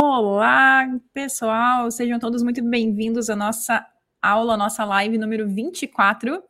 [0.00, 3.84] Olá, pessoal, sejam todos muito bem-vindos à nossa
[4.22, 6.40] aula, nossa live número 24.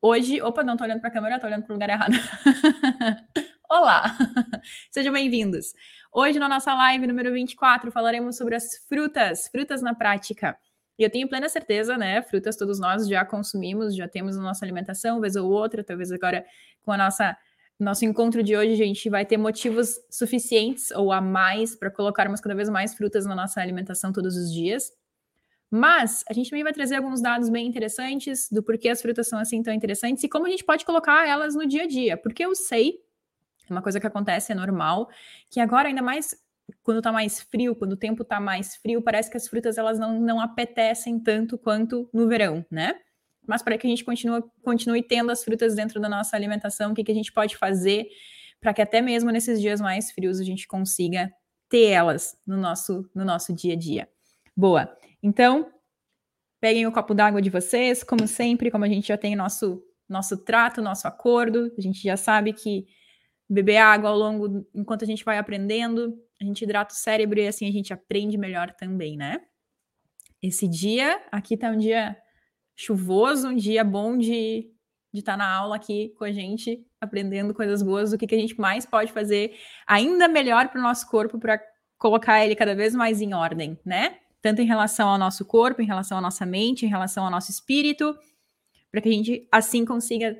[0.00, 2.14] Hoje, opa, não tô olhando para a câmera, tô olhando para o lugar errado.
[3.70, 4.16] Olá,
[4.90, 5.74] sejam bem-vindos.
[6.10, 10.56] Hoje, na nossa live número 24, falaremos sobre as frutas, frutas na prática.
[10.98, 12.22] E eu tenho plena certeza, né?
[12.22, 16.42] Frutas todos nós já consumimos, já temos na nossa alimentação, vez ou outra, talvez agora
[16.82, 17.36] com a nossa
[17.78, 22.54] nosso encontro de hoje, gente vai ter motivos suficientes ou a mais para colocarmos cada
[22.54, 24.92] vez mais frutas na nossa alimentação todos os dias.
[25.70, 29.38] Mas a gente também vai trazer alguns dados bem interessantes do porquê as frutas são
[29.38, 32.16] assim tão interessantes e como a gente pode colocar elas no dia a dia.
[32.16, 33.00] Porque eu sei,
[33.68, 35.08] é uma coisa que acontece, é normal,
[35.50, 36.34] que agora, ainda mais
[36.82, 39.98] quando tá mais frio, quando o tempo tá mais frio, parece que as frutas elas
[39.98, 42.94] não, não apetecem tanto quanto no verão, né?
[43.46, 46.94] Mas para que a gente continue, continue tendo as frutas dentro da nossa alimentação, o
[46.94, 48.06] que, que a gente pode fazer
[48.60, 51.30] para que até mesmo nesses dias mais frios a gente consiga
[51.68, 54.08] ter elas no nosso, no nosso dia a dia.
[54.56, 54.96] Boa.
[55.22, 55.70] Então,
[56.60, 60.36] peguem o copo d'água de vocês, como sempre, como a gente já tem nosso nosso
[60.36, 62.86] trato, nosso acordo, a gente já sabe que
[63.48, 67.48] beber água ao longo enquanto a gente vai aprendendo, a gente hidrata o cérebro e
[67.48, 69.40] assim a gente aprende melhor também, né?
[70.42, 72.16] Esse dia, aqui tá um dia
[72.76, 74.70] chuvoso, um dia bom de
[75.16, 78.34] de estar tá na aula aqui com a gente, aprendendo coisas boas, o que, que
[78.34, 81.58] a gente mais pode fazer ainda melhor para o nosso corpo, para
[81.98, 84.18] colocar ele cada vez mais em ordem, né?
[84.42, 87.50] Tanto em relação ao nosso corpo, em relação à nossa mente, em relação ao nosso
[87.50, 88.16] espírito,
[88.90, 90.38] para que a gente assim consiga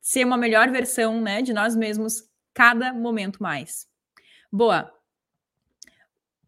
[0.00, 3.86] ser uma melhor versão, né, de nós mesmos cada momento mais.
[4.50, 4.92] Boa.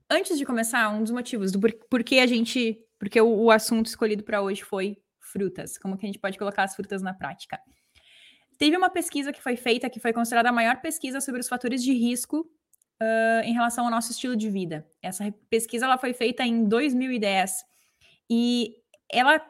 [0.09, 3.51] Antes de começar, um dos motivos do por, por que a gente, porque o, o
[3.51, 4.97] assunto escolhido para hoje foi
[5.31, 7.59] frutas, como que a gente pode colocar as frutas na prática.
[8.59, 11.83] Teve uma pesquisa que foi feita, que foi considerada a maior pesquisa sobre os fatores
[11.83, 14.87] de risco uh, em relação ao nosso estilo de vida.
[15.03, 17.65] Essa pesquisa ela foi feita em 2010
[18.29, 18.77] e
[19.11, 19.41] ela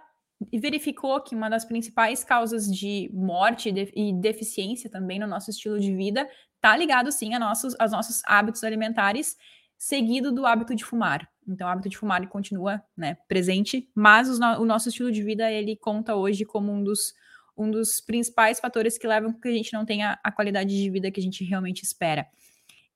[0.55, 5.95] verificou que uma das principais causas de morte e deficiência também no nosso estilo de
[5.95, 9.37] vida está ligado sim a nossos, aos nossos hábitos alimentares,
[9.81, 11.27] seguido do hábito de fumar.
[11.49, 15.75] Então, o hábito de fumar continua né, presente, mas o nosso estilo de vida ele
[15.75, 17.15] conta hoje como um dos,
[17.57, 21.11] um dos principais fatores que levam que a gente não tenha a qualidade de vida
[21.11, 22.27] que a gente realmente espera.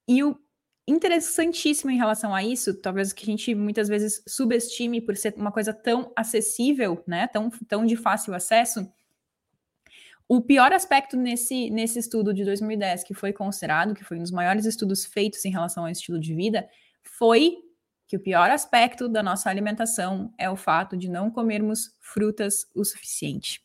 [0.06, 0.38] E o
[0.86, 5.50] interessantíssimo em relação a isso, talvez que a gente muitas vezes subestime por ser uma
[5.50, 8.86] coisa tão acessível, né, tão, tão de fácil acesso,
[10.28, 14.30] o pior aspecto nesse, nesse estudo de 2010 que foi considerado, que foi um dos
[14.30, 16.66] maiores estudos feitos em relação ao estilo de vida,
[17.02, 17.56] foi
[18.06, 22.84] que o pior aspecto da nossa alimentação é o fato de não comermos frutas o
[22.84, 23.62] suficiente.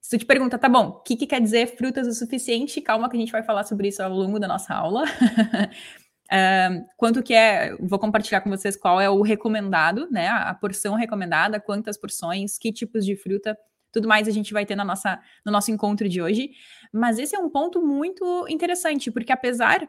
[0.00, 2.80] Se tu te pergunta, tá bom, o que, que quer dizer frutas o suficiente?
[2.80, 5.04] Calma que a gente vai falar sobre isso ao longo da nossa aula.
[6.96, 10.28] Quanto que é, vou compartilhar com vocês qual é o recomendado, né?
[10.28, 13.56] A porção recomendada, quantas porções, que tipos de fruta,
[13.92, 16.50] tudo mais a gente vai ter na nossa, no nosso encontro de hoje.
[16.92, 19.86] Mas esse é um ponto muito interessante, porque apesar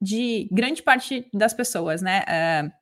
[0.00, 2.24] de grande parte das pessoas, né?
[2.28, 2.78] Uh,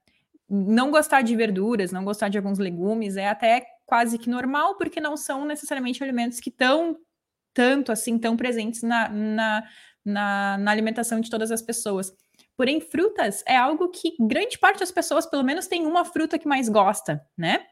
[0.49, 5.01] não gostar de verduras, não gostar de alguns legumes é até quase que normal, porque
[5.01, 6.97] não são necessariamente alimentos que estão
[7.55, 9.65] tanto assim, tão presentes na, na,
[10.05, 12.13] na, na, alimentação de todas as pessoas.
[12.57, 16.47] Porém, frutas é algo que grande parte das pessoas, pelo menos, tem uma fruta que
[16.47, 17.65] mais gosta, né?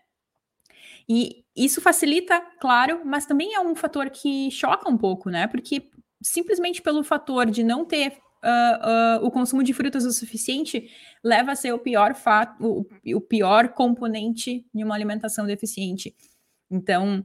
[1.08, 5.46] E isso facilita, claro, mas também é um fator que choca um pouco, né?
[5.46, 5.88] Porque
[6.22, 10.88] simplesmente pelo fator de não ter uh, uh, o consumo de frutas o suficiente
[11.22, 16.14] leva a ser o pior fato, o, o pior componente de uma alimentação deficiente.
[16.70, 17.24] Então,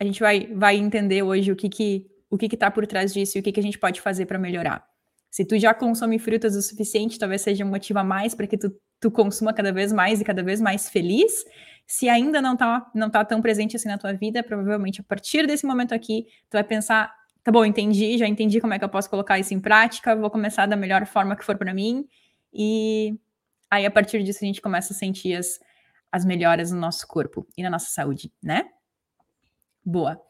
[0.00, 3.38] a gente vai, vai entender hoje o que que o que está por trás disso
[3.38, 4.84] e o que, que a gente pode fazer para melhorar.
[5.30, 8.58] Se tu já consome frutas o suficiente, talvez seja um motivo a mais para que
[8.58, 11.44] tu, tu consuma cada vez mais e cada vez mais feliz.
[11.86, 15.46] Se ainda não está não tá tão presente assim na tua vida, provavelmente a partir
[15.46, 18.88] desse momento aqui, tu vai pensar, tá bom, entendi, já entendi como é que eu
[18.88, 22.08] posso colocar isso em prática, vou começar da melhor forma que for para mim,
[22.52, 23.18] e
[23.70, 25.60] aí a partir disso a gente começa a sentir as,
[26.10, 28.64] as melhoras no nosso corpo e na nossa saúde, né?
[29.84, 30.20] Boa.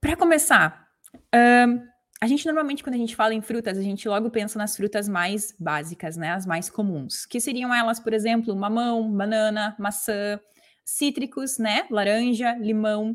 [0.00, 0.86] Para começar,
[1.34, 1.93] um,
[2.24, 5.06] a gente normalmente, quando a gente fala em frutas, a gente logo pensa nas frutas
[5.06, 6.30] mais básicas, né?
[6.30, 10.40] As mais comuns, que seriam elas, por exemplo, mamão, banana, maçã,
[10.82, 11.86] cítricos, né?
[11.90, 13.14] Laranja, limão.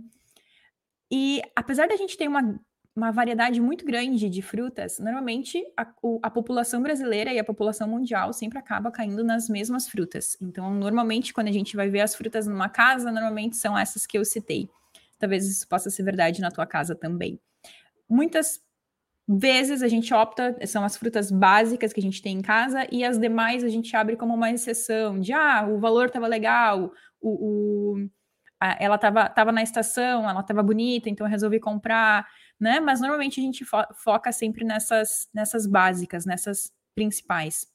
[1.11, 2.59] E apesar da gente ter uma
[2.95, 7.87] uma variedade muito grande de frutas, normalmente a, o, a, população brasileira e a população
[7.87, 10.35] mundial sempre acaba caindo nas mesmas frutas.
[10.41, 14.17] Então, normalmente, quando a gente vai ver as frutas numa casa, normalmente são essas que
[14.17, 14.69] eu citei.
[15.17, 17.39] Talvez isso possa ser verdade na tua casa também.
[18.09, 18.59] Muitas
[19.31, 23.03] vezes a gente opta, são as frutas básicas que a gente tem em casa, e
[23.03, 26.91] as demais a gente abre como uma exceção, de ah, o valor estava legal,
[27.21, 28.09] o, o
[28.59, 32.27] a, ela estava tava na estação, ela estava bonita, então eu resolvi comprar,
[32.59, 32.79] né?
[32.79, 37.67] Mas normalmente a gente fo foca sempre nessas, nessas básicas, nessas principais.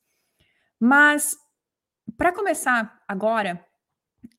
[0.79, 1.37] Mas,
[2.17, 3.65] para começar agora,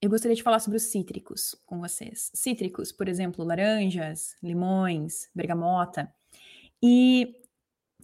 [0.02, 2.30] eu gostaria de falar sobre os cítricos com vocês.
[2.34, 6.14] Cítricos, por exemplo, laranjas, limões, bergamota.
[6.84, 7.36] E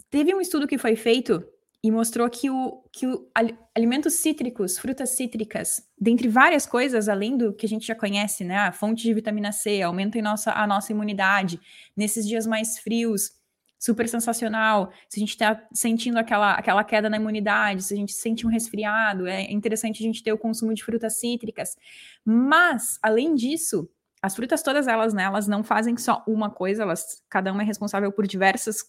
[0.10, 1.44] teve um estudo que foi feito
[1.84, 3.28] e mostrou que, o, que o,
[3.76, 8.58] alimentos cítricos, frutas cítricas, dentre várias coisas, além do que a gente já conhece, né?
[8.58, 11.60] A fonte de vitamina C, aumenta a nossa, a nossa imunidade.
[11.98, 13.32] Nesses dias mais frios,
[13.80, 14.92] super sensacional.
[15.10, 18.50] Se a gente está sentindo aquela, aquela queda na imunidade, se a gente sente um
[18.50, 21.76] resfriado, é interessante a gente ter o consumo de frutas cítricas.
[22.24, 23.90] Mas, além disso,
[24.22, 27.66] as frutas todas elas, né, elas não fazem só uma coisa, elas cada uma é
[27.66, 28.84] responsável por diversas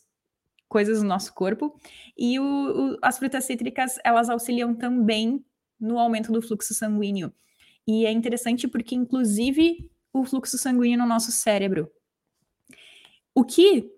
[0.69, 1.75] coisas no nosso corpo.
[2.17, 5.45] E o, o, as frutas cítricas, elas auxiliam também
[5.81, 7.33] no aumento do fluxo sanguíneo.
[7.87, 11.91] E é interessante porque, inclusive, o fluxo sanguíneo no nosso cérebro.
[13.35, 13.91] O que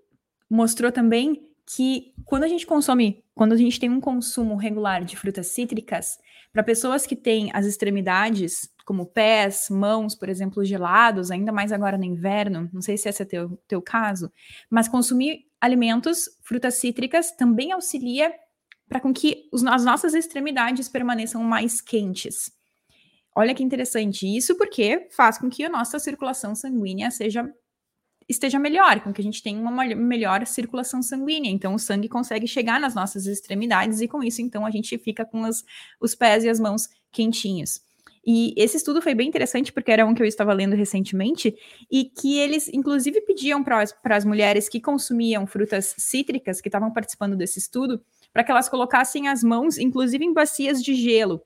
[0.49, 5.17] mostrou também que quando a gente consome, quando a gente tem um consumo regular de
[5.17, 6.19] frutas cítricas,
[6.53, 11.99] para pessoas que têm as extremidades, como pés, mãos, por exemplo, gelados, ainda mais agora
[11.99, 14.31] no inverno, não sei se esse é teu, teu caso,
[14.71, 18.33] mas consumir alimentos, frutas cítricas, também auxilia
[18.89, 22.53] para com que os, as nossas extremidades permaneçam mais quentes.
[23.35, 27.53] Olha que interessante isso, porque faz com que a nossa circulação sanguínea seja
[28.29, 31.51] esteja melhor, com que a gente tenha uma melhor circulação sanguínea.
[31.51, 35.25] Então, o sangue consegue chegar nas nossas extremidades e, com isso, então, a gente fica
[35.25, 35.65] com as,
[36.01, 37.81] os pés e as mãos quentinhos.
[38.27, 41.55] E esse estudo foi bem interessante, porque era um que eu estava lendo recentemente,
[41.91, 43.85] e que eles, inclusive, pediam para
[44.17, 48.01] as mulheres que consumiam frutas cítricas, que estavam participando desse estudo,
[48.33, 51.43] para que elas colocassem as mãos, inclusive, em bacias de gelo,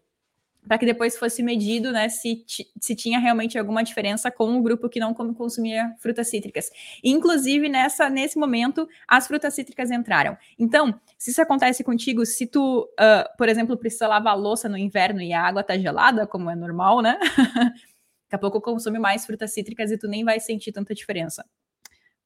[0.68, 2.44] para que depois fosse medido né, se,
[2.78, 6.70] se tinha realmente alguma diferença com o grupo que não consumia frutas cítricas.
[7.02, 10.36] Inclusive, nessa, nesse momento, as frutas cítricas entraram.
[10.58, 15.22] Então, se isso acontece contigo, se tu, uh, por exemplo, precisa lavar louça no inverno
[15.22, 17.18] e a água está gelada, como é normal, né?
[18.28, 21.46] Daqui a pouco consome mais frutas cítricas e tu nem vai sentir tanta diferença.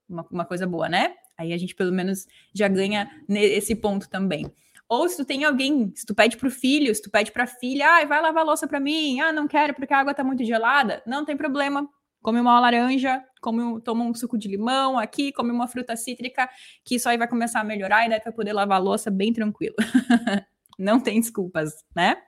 [0.08, 1.14] Uma, uma coisa boa, né?
[1.38, 4.52] Aí a gente pelo menos já ganha nesse ponto também.
[4.92, 7.88] Ou se tu tem alguém, se tu pede pro filho, se tu pede pra filha,
[7.88, 11.02] ah, vai lavar louça para mim, ah, não quero porque a água tá muito gelada,
[11.06, 11.88] não tem problema.
[12.20, 16.46] Come uma laranja, come, toma um suco de limão aqui, come uma fruta cítrica,
[16.84, 19.76] que isso aí vai começar a melhorar e daí vai poder lavar louça bem tranquilo.
[20.78, 22.18] não tem desculpas, né?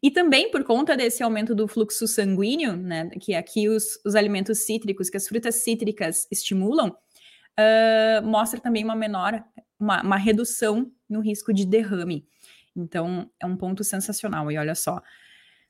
[0.00, 4.58] E também por conta desse aumento do fluxo sanguíneo, né, que aqui os, os alimentos
[4.58, 9.42] cítricos, que as frutas cítricas estimulam, uh, mostra também uma menor,
[9.78, 12.26] uma, uma redução no risco de derrame.
[12.74, 14.50] Então, é um ponto sensacional.
[14.50, 15.00] E olha só,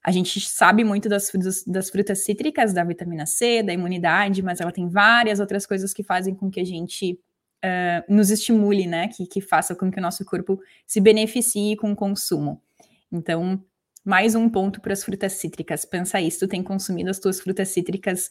[0.03, 1.31] a gente sabe muito das,
[1.67, 6.03] das, frutas cítricas, da vitamina C, da imunidade, mas ela tem várias outras coisas que
[6.03, 7.19] fazem com que a gente
[7.65, 9.09] uh, nos estimule, né?
[9.09, 12.63] Que, que faça com que o nosso corpo se beneficie com o consumo.
[13.11, 13.63] Então,
[14.05, 15.85] mais um ponto para as frutas cítricas.
[15.85, 18.29] Pensa isso, tu tem consumido as tuas frutas cítricas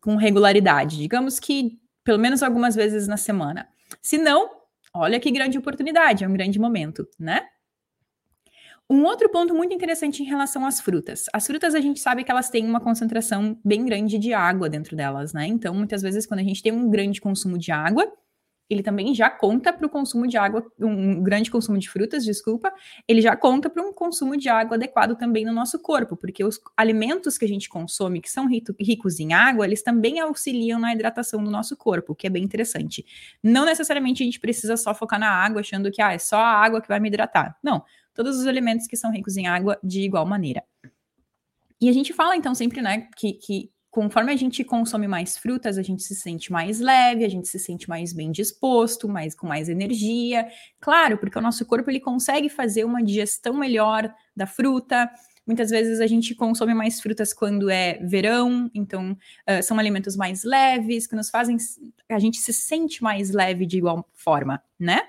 [0.00, 0.98] com regularidade.
[0.98, 3.68] Digamos que pelo menos algumas vezes na semana.
[4.00, 4.50] Se não,
[4.94, 7.48] Olha que grande oportunidade, é um grande momento, né?
[8.90, 11.24] Um outro ponto muito interessante em relação às frutas.
[11.32, 14.94] As frutas a gente sabe que elas têm uma concentração bem grande de água dentro
[14.94, 15.46] delas, né?
[15.46, 18.12] Então, muitas vezes, quando a gente tem um grande consumo de água,
[18.72, 22.72] ele também já conta para o consumo de água, um grande consumo de frutas, desculpa,
[23.06, 26.60] ele já conta para um consumo de água adequado também no nosso corpo, porque os
[26.76, 31.42] alimentos que a gente consome, que são ricos em água, eles também auxiliam na hidratação
[31.42, 33.04] do nosso corpo, o que é bem interessante.
[33.42, 36.64] Não necessariamente a gente precisa só focar na água, achando que ah, é só a
[36.64, 37.56] água que vai me hidratar.
[37.62, 37.82] Não,
[38.14, 40.62] todos os alimentos que são ricos em água de igual maneira.
[41.80, 45.76] E a gente fala então sempre, né, que, que conforme a gente consome mais frutas,
[45.76, 49.46] a gente se sente mais leve, a gente se sente mais bem disposto, mais com
[49.46, 50.48] mais energia.
[50.80, 55.10] Claro, porque o nosso corpo ele consegue fazer uma digestão melhor da fruta.
[55.46, 60.42] Muitas vezes a gente consome mais frutas quando é verão, então uh, são alimentos mais
[60.42, 61.58] leves que nos fazem
[62.08, 65.02] a gente se sente mais leve de igual forma, né?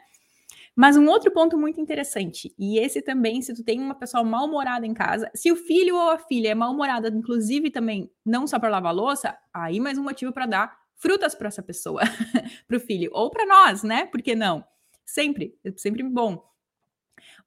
[0.75, 4.85] Mas um outro ponto muito interessante, e esse também, se tu tem uma pessoa mal-humorada
[4.87, 8.69] em casa, se o filho ou a filha é mal-humorada, inclusive também, não só para
[8.69, 12.01] lavar louça, aí mais um motivo para dar frutas para essa pessoa,
[12.67, 14.05] para o filho, ou para nós, né?
[14.07, 14.65] Por que não?
[15.05, 16.43] Sempre, é sempre bom.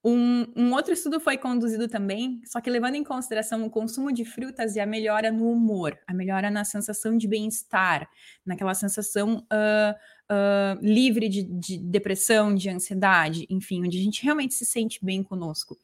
[0.05, 4.25] Um, um, outro estudo foi conduzido também, só que levando em consideração o consumo de
[4.25, 8.09] frutas e a melhora no humor, a melhora na sensação de bem-estar,
[8.45, 9.95] naquela sensação uh,
[10.31, 15.23] uh, livre de, de, depressão, de ansiedade, enfim, onde a gente realmente se sente bem
[15.23, 15.79] conosco.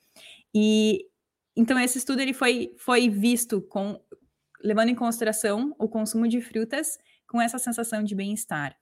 [0.54, 1.06] E
[1.56, 4.00] então esse estudo ele foi, foi visto com
[4.62, 8.76] levando em consideração o consumo de frutas com essa sensação de bem-estar.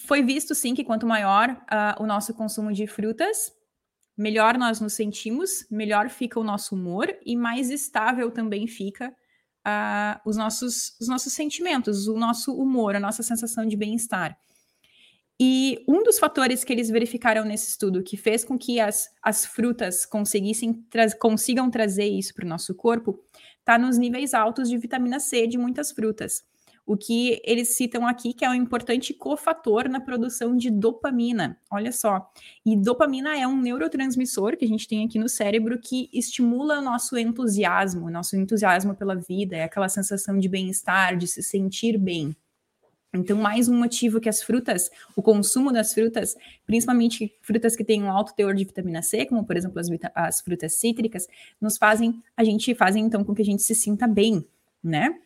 [0.00, 3.52] Foi visto sim que quanto maior uh, o nosso consumo de frutas,
[4.16, 9.14] melhor nós nos sentimos, melhor fica o nosso humor e mais estável também fica
[9.66, 14.38] uh, os, nossos, os nossos sentimentos, o nosso humor, a nossa sensação de bem-estar.
[15.38, 19.44] E um dos fatores que eles verificaram nesse estudo que fez com que as, as
[19.44, 23.20] frutas conseguissem tra consigam trazer isso para o nosso corpo
[23.58, 26.42] está nos níveis altos de vitamina C de muitas frutas
[26.86, 31.58] o que eles citam aqui que é um importante cofator na produção de dopamina.
[31.68, 32.30] Olha só.
[32.64, 36.82] E dopamina é um neurotransmissor que a gente tem aqui no cérebro que estimula o
[36.82, 42.36] nosso entusiasmo, nosso entusiasmo pela vida, é aquela sensação de bem-estar, de se sentir bem.
[43.12, 48.02] Então, mais um motivo que as frutas, o consumo das frutas, principalmente frutas que têm
[48.02, 51.26] um alto teor de vitamina C, como por exemplo as, as frutas cítricas,
[51.60, 54.46] nos fazem, a gente fazem então com que a gente se sinta bem,
[54.82, 55.18] né?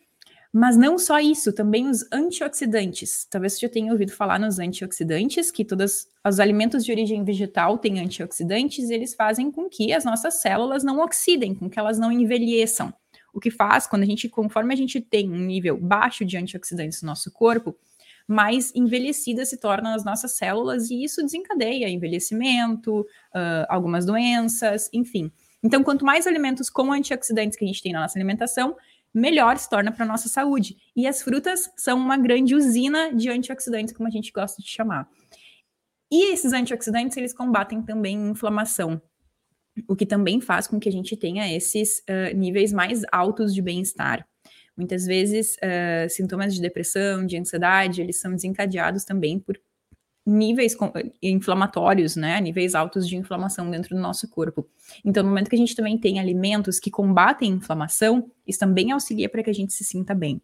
[0.52, 3.25] Mas não só isso, também os antioxidantes.
[3.30, 7.78] Talvez você já tenha ouvido falar nos antioxidantes, que todos os alimentos de origem vegetal
[7.78, 11.99] têm antioxidantes, e eles fazem com que as nossas células não oxidem, com que elas
[11.99, 12.92] não envelheçam.
[13.33, 17.00] O que faz, quando a gente, conforme a gente tem um nível baixo de antioxidantes
[17.00, 17.76] no nosso corpo,
[18.26, 25.30] mais envelhecidas se tornam as nossas células, e isso desencadeia envelhecimento, uh, algumas doenças, enfim.
[25.62, 28.76] Então, quanto mais alimentos com antioxidantes que a gente tem na nossa alimentação,
[29.14, 30.76] melhor se torna para a nossa saúde.
[30.95, 35.09] E as frutas são uma grande usina de antioxidantes, como a gente gosta de chamar.
[36.11, 39.00] E esses antioxidantes, eles combatem também inflamação,
[39.88, 43.62] o que também faz com que a gente tenha esses uh, níveis mais altos de
[43.62, 44.26] bem-estar.
[44.76, 49.61] Muitas vezes, uh, sintomas de depressão, de ansiedade, eles são desencadeados também por
[50.27, 50.77] níveis
[51.23, 54.69] inflamatórios, né, níveis altos de inflamação dentro do nosso corpo.
[55.05, 59.29] Então, no momento que a gente também tem alimentos que combatem inflamação, isso também auxilia
[59.29, 60.41] para que a gente se sinta bem.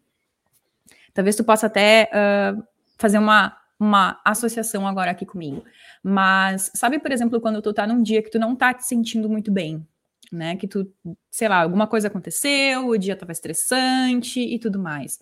[1.13, 2.63] Talvez tu possa até uh,
[2.97, 5.63] fazer uma, uma associação agora aqui comigo.
[6.03, 9.29] Mas sabe, por exemplo, quando tu tá num dia que tu não tá te sentindo
[9.29, 9.85] muito bem,
[10.31, 10.55] né?
[10.55, 10.91] Que tu,
[11.31, 15.19] sei lá, alguma coisa aconteceu, o dia tava estressante e tudo mais.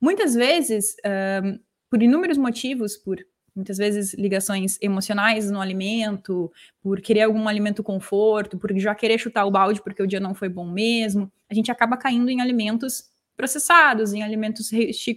[0.00, 1.58] Muitas vezes, uh,
[1.90, 3.18] por inúmeros motivos, por
[3.58, 6.50] muitas vezes ligações emocionais no alimento,
[6.80, 10.32] por querer algum alimento conforto, por já querer chutar o balde porque o dia não
[10.32, 14.70] foi bom mesmo, a gente acaba caindo em alimentos processados, em alimentos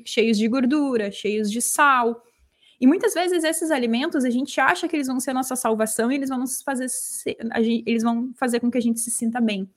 [0.05, 2.23] cheios de gordura, cheios de sal.
[2.79, 6.11] E muitas vezes esses alimentos a gente acha que eles vão ser a nossa salvação
[6.11, 6.87] e eles vão nos fazer
[7.61, 9.69] gente, eles vão fazer com que a gente se sinta bem.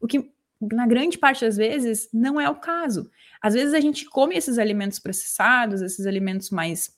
[0.00, 3.10] O que na grande parte das vezes não é o caso.
[3.40, 6.94] Às vezes a gente come esses alimentos processados, esses alimentos mais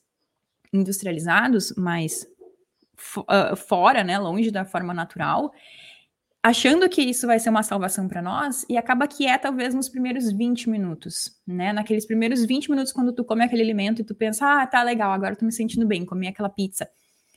[0.75, 2.27] industrializados, mas
[3.19, 5.53] uh, fora, né, longe da forma natural,
[6.43, 9.89] achando que isso vai ser uma salvação para nós, e acaba que é talvez nos
[9.89, 11.73] primeiros 20 minutos, né?
[11.73, 15.11] Naqueles primeiros 20 minutos quando tu come aquele alimento e tu pensa, ah, tá legal,
[15.13, 16.87] agora tô me sentindo bem, comi aquela pizza.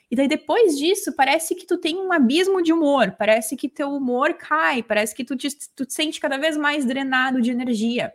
[0.09, 3.91] E daí depois disso, parece que tu tem um abismo de humor, parece que teu
[3.91, 8.13] humor cai, parece que tu te, tu te sente cada vez mais drenado de energia.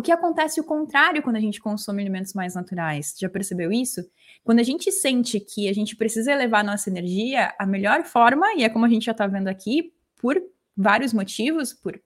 [0.00, 3.14] O que acontece o contrário quando a gente consome alimentos mais naturais?
[3.20, 4.00] Já percebeu isso?
[4.42, 8.64] Quando a gente sente que a gente precisa elevar nossa energia, a melhor forma, e
[8.64, 10.42] é como a gente já está vendo aqui, por
[10.74, 12.00] vários motivos, por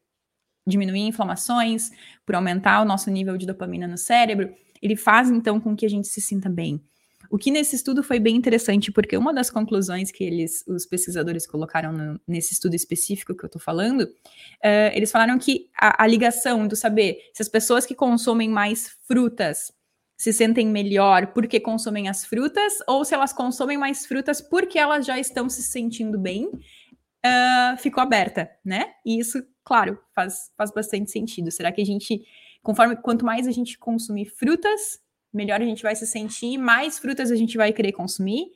[0.66, 1.92] diminuir inflamações,
[2.26, 5.88] por aumentar o nosso nível de dopamina no cérebro, ele faz então com que a
[5.88, 6.82] gente se sinta bem.
[7.30, 11.46] O que nesse estudo foi bem interessante, porque uma das conclusões que eles, os pesquisadores
[11.46, 16.06] colocaram no, nesse estudo específico que eu estou falando, uh, eles falaram que a, a
[16.06, 19.72] ligação do saber se as pessoas que consomem mais frutas
[20.16, 25.04] se sentem melhor porque consomem as frutas, ou se elas consomem mais frutas porque elas
[25.04, 28.92] já estão se sentindo bem, uh, ficou aberta, né?
[29.04, 31.50] E isso, claro, faz, faz bastante sentido.
[31.50, 32.24] Será que a gente,
[32.62, 35.00] conforme quanto mais a gente consumir frutas,
[35.34, 38.46] melhor a gente vai se sentir, mais frutas a gente vai querer consumir,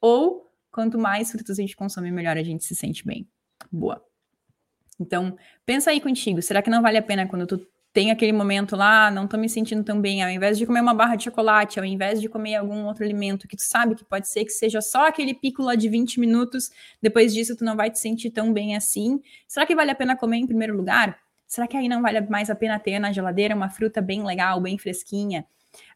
[0.00, 3.26] ou quanto mais frutas a gente consome, melhor a gente se sente bem.
[3.70, 4.04] Boa.
[4.98, 7.66] Então, pensa aí contigo, será que não vale a pena quando tu
[7.96, 10.92] tem aquele momento lá, não tô me sentindo tão bem, ao invés de comer uma
[10.92, 14.28] barra de chocolate, ao invés de comer algum outro alimento que tu sabe que pode
[14.28, 17.90] ser que seja só aquele pico lá de 20 minutos, depois disso tu não vai
[17.90, 19.18] te sentir tão bem assim.
[19.48, 21.18] Será que vale a pena comer em primeiro lugar?
[21.48, 24.60] Será que aí não vale mais a pena ter na geladeira uma fruta bem legal,
[24.60, 25.46] bem fresquinha?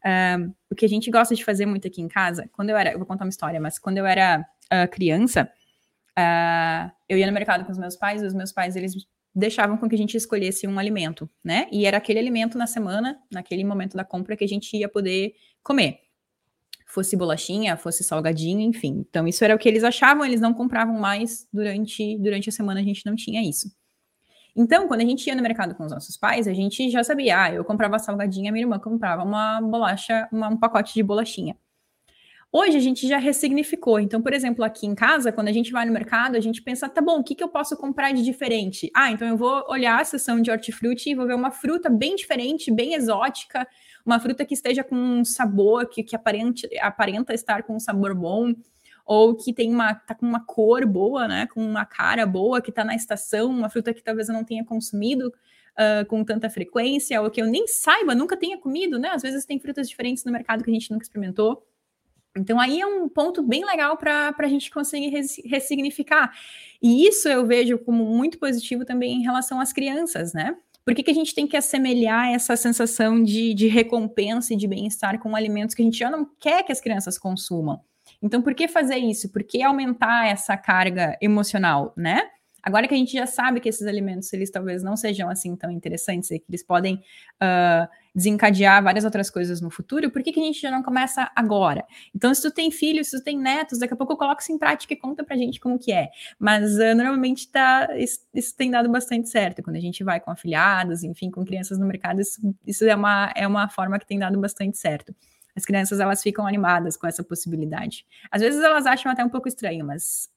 [0.05, 2.91] Uh, o que a gente gosta de fazer muito aqui em casa, quando eu era,
[2.91, 5.49] eu vou contar uma história, mas quando eu era uh, criança,
[6.17, 8.95] uh, eu ia no mercado com os meus pais, e os meus pais, eles
[9.33, 11.67] deixavam com que a gente escolhesse um alimento, né?
[11.71, 15.33] E era aquele alimento na semana, naquele momento da compra, que a gente ia poder
[15.63, 15.99] comer.
[16.85, 19.05] Fosse bolachinha, fosse salgadinho, enfim.
[19.09, 22.81] Então, isso era o que eles achavam, eles não compravam mais durante, durante a semana,
[22.81, 23.71] a gente não tinha isso.
[24.55, 27.43] Então, quando a gente ia no mercado com os nossos pais, a gente já sabia,
[27.43, 31.55] ah, eu comprava salgadinha, minha irmã comprava uma bolacha, uma, um pacote de bolachinha.
[32.53, 33.97] Hoje a gente já ressignificou.
[33.97, 36.89] Então, por exemplo, aqui em casa, quando a gente vai no mercado, a gente pensa,
[36.89, 38.91] tá bom, o que, que eu posso comprar de diferente?
[38.93, 42.13] Ah, então eu vou olhar a seção de hortifruti e vou ver uma fruta bem
[42.13, 43.65] diferente, bem exótica,
[44.05, 48.13] uma fruta que esteja com um sabor, que, que aparente, aparenta estar com um sabor
[48.13, 48.53] bom,
[49.13, 51.45] ou que tem uma, tá com uma cor boa, né?
[51.47, 54.63] Com uma cara boa, que está na estação, uma fruta que talvez eu não tenha
[54.63, 59.09] consumido uh, com tanta frequência, ou que eu nem saiba, nunca tenha comido, né?
[59.09, 61.61] Às vezes tem frutas diferentes no mercado que a gente nunca experimentou.
[62.37, 65.09] Então, aí é um ponto bem legal para a gente conseguir
[65.43, 66.33] ressignificar.
[66.81, 70.55] E isso eu vejo como muito positivo também em relação às crianças, né?
[70.85, 74.69] Por que, que a gente tem que assemelhar essa sensação de, de recompensa e de
[74.69, 77.83] bem-estar com alimentos que a gente já não quer que as crianças consumam?
[78.21, 79.29] Então, por que fazer isso?
[79.29, 82.29] Por que aumentar essa carga emocional, né?
[82.63, 85.71] Agora que a gente já sabe que esses alimentos, eles talvez não sejam assim tão
[85.71, 90.39] interessantes e que eles podem uh, desencadear várias outras coisas no futuro, por que, que
[90.39, 91.83] a gente já não começa agora?
[92.13, 94.51] Então, se tu tem filhos, se tu tem netos, daqui a pouco eu coloco isso
[94.51, 96.09] em prática e conta pra gente como que é.
[96.37, 99.63] Mas uh, normalmente tá, isso, isso, tem dado bastante certo.
[99.63, 103.31] Quando a gente vai com afiliados, enfim, com crianças no mercado, isso, isso é, uma,
[103.35, 105.15] é uma forma que tem dado bastante certo.
[105.55, 108.05] As crianças, elas ficam animadas com essa possibilidade.
[108.29, 110.29] Às vezes elas acham até um pouco estranho, mas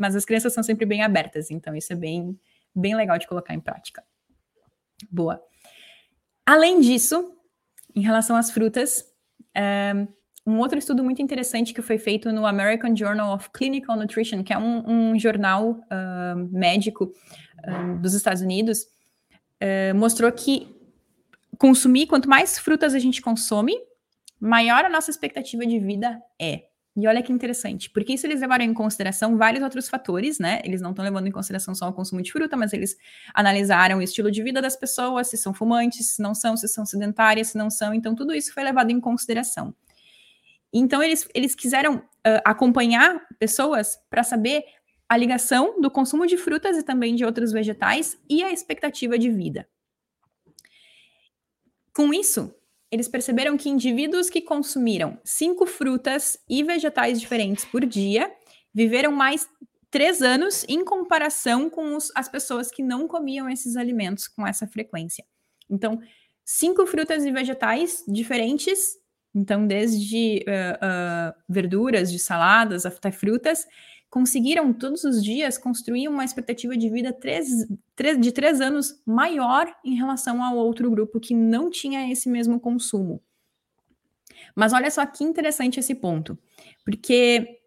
[0.00, 2.40] mas as crianças são sempre bem abertas, então isso é bem,
[2.74, 4.02] bem legal de colocar em prática.
[5.10, 5.42] Boa.
[6.46, 7.36] Além disso,
[7.94, 9.04] em relação às frutas,
[9.54, 9.92] é,
[10.46, 14.54] um outro estudo muito interessante que foi feito no American Journal of Clinical Nutrition, que
[14.54, 17.12] é um, um jornal uh, médico
[17.66, 18.84] uh, dos Estados Unidos,
[19.62, 20.74] uh, mostrou que
[21.58, 23.74] consumir, quanto mais frutas a gente consome,
[24.40, 26.70] maior a nossa expectativa de vida é.
[26.96, 30.60] E olha que interessante, porque isso eles levaram em consideração vários outros fatores, né?
[30.64, 32.96] Eles não estão levando em consideração só o consumo de fruta, mas eles
[33.32, 36.84] analisaram o estilo de vida das pessoas, se são fumantes, se não são, se são
[36.84, 37.94] sedentárias, se não são.
[37.94, 39.72] Então, tudo isso foi levado em consideração.
[40.72, 44.64] Então, eles, eles quiseram uh, acompanhar pessoas para saber
[45.08, 49.30] a ligação do consumo de frutas e também de outros vegetais e a expectativa de
[49.30, 49.68] vida.
[51.94, 52.54] Com isso,
[52.90, 58.30] eles perceberam que indivíduos que consumiram cinco frutas e vegetais diferentes por dia
[58.74, 59.48] viveram mais
[59.90, 64.66] três anos em comparação com os, as pessoas que não comiam esses alimentos com essa
[64.66, 65.24] frequência.
[65.68, 66.00] Então,
[66.44, 68.96] cinco frutas e vegetais diferentes,
[69.34, 73.66] então desde uh, uh, verduras, de saladas, até frutas,
[74.10, 77.48] conseguiram todos os dias construir uma expectativa de vida três,
[77.94, 82.58] três, de três anos maior em relação ao outro grupo que não tinha esse mesmo
[82.58, 83.22] consumo.
[84.54, 86.36] Mas olha só que interessante esse ponto,
[86.84, 87.60] porque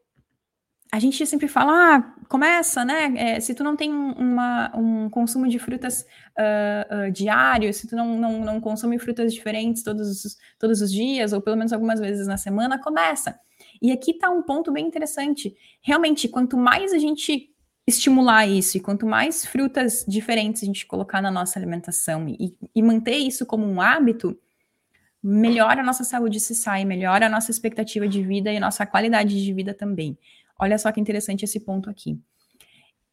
[0.92, 3.14] a gente sempre fala, ah, começa, né?
[3.16, 6.06] É, se tu não tem uma, um consumo de frutas
[6.38, 11.34] uh, uh, diário, se tu não, não, não consome frutas diferentes todos, todos os dias,
[11.34, 13.40] ou pelo menos algumas vezes na semana, começa.
[13.84, 15.54] E aqui está um ponto bem interessante.
[15.82, 17.50] Realmente, quanto mais a gente
[17.86, 22.82] estimular isso e quanto mais frutas diferentes a gente colocar na nossa alimentação e, e
[22.82, 24.39] manter isso como um hábito,
[25.22, 28.86] melhor a nossa saúde se sai, melhor a nossa expectativa de vida e a nossa
[28.86, 30.17] qualidade de vida também.
[30.58, 32.17] Olha só que interessante esse ponto aqui.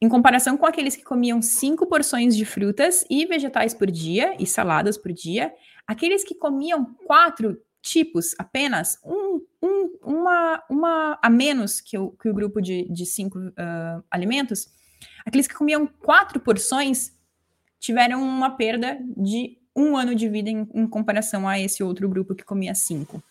[0.00, 4.46] Em comparação com aqueles que comiam cinco porções de frutas e vegetais por dia e
[4.46, 5.52] saladas por dia,
[5.85, 12.29] aqueles que comiam quatro tipos apenas, um, um, uma, uma a menos que o, que
[12.29, 14.69] o grupo de, de cinco uh, alimentos,
[15.25, 17.12] aqueles que comiam quatro porções
[17.79, 22.35] tiveram uma perda de um ano de vida em, em comparação a esse outro grupo
[22.35, 23.23] que comia cinco.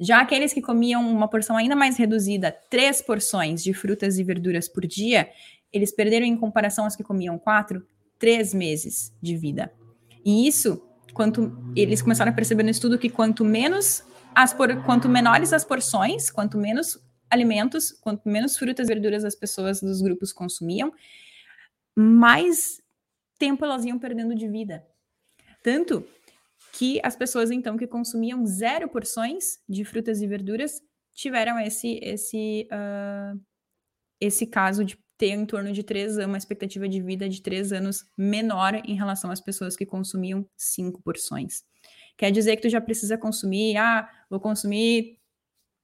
[0.00, 4.68] Já aqueles que comiam uma porção ainda mais reduzida, três porções de frutas e verduras
[4.68, 5.30] por dia,
[5.72, 7.86] eles perderam em comparação aos que comiam quatro,
[8.18, 9.72] três meses de vida.
[10.24, 10.82] E isso
[11.18, 15.64] quanto eles começaram a perceber no estudo que quanto menos as por, quanto menores as
[15.64, 16.96] porções, quanto menos
[17.28, 20.92] alimentos, quanto menos frutas e verduras as pessoas dos grupos consumiam,
[21.96, 22.80] mais
[23.36, 24.86] tempo elas iam perdendo de vida.
[25.60, 26.06] Tanto
[26.72, 30.80] que as pessoas então que consumiam zero porções de frutas e verduras
[31.12, 33.40] tiveram esse esse uh,
[34.20, 37.72] esse caso de ter em torno de três anos, uma expectativa de vida de três
[37.72, 41.64] anos menor em relação às pessoas que consumiam cinco porções.
[42.16, 45.18] Quer dizer que tu já precisa consumir, ah, vou consumir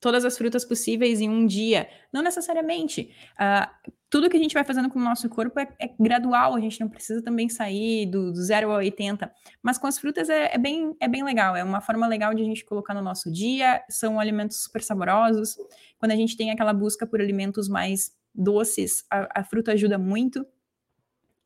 [0.00, 1.88] todas as frutas possíveis em um dia.
[2.12, 3.10] Não necessariamente.
[3.34, 6.60] Uh, tudo que a gente vai fazendo com o nosso corpo é, é gradual, a
[6.60, 9.32] gente não precisa também sair do, do 0 ao 80.
[9.62, 12.42] Mas com as frutas é, é, bem, é bem legal, é uma forma legal de
[12.42, 15.56] a gente colocar no nosso dia, são alimentos super saborosos.
[15.98, 20.46] Quando a gente tem aquela busca por alimentos mais doces, a, a fruta ajuda muito.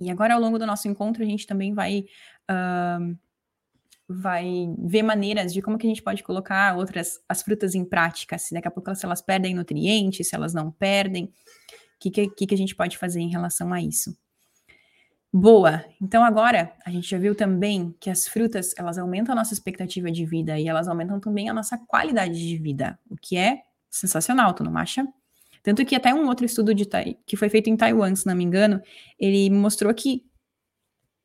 [0.01, 2.05] E agora, ao longo do nosso encontro, a gente também vai.
[2.51, 3.17] Uh,
[4.11, 8.39] vai ver maneiras de como que a gente pode colocar outras as frutas em prática,
[8.39, 11.31] se daqui a pouco se elas perdem nutrientes, se elas não perdem, o
[12.01, 14.17] que, que, que a gente pode fazer em relação a isso.
[15.31, 15.85] Boa.
[16.01, 20.11] Então agora a gente já viu também que as frutas elas aumentam a nossa expectativa
[20.11, 24.55] de vida e elas aumentam também a nossa qualidade de vida, o que é sensacional,
[24.55, 25.07] tu não acha?
[25.69, 26.89] Tanto que até um outro estudo de,
[27.27, 28.81] que foi feito em Taiwan, se não me engano,
[29.21, 30.25] ele mostrou que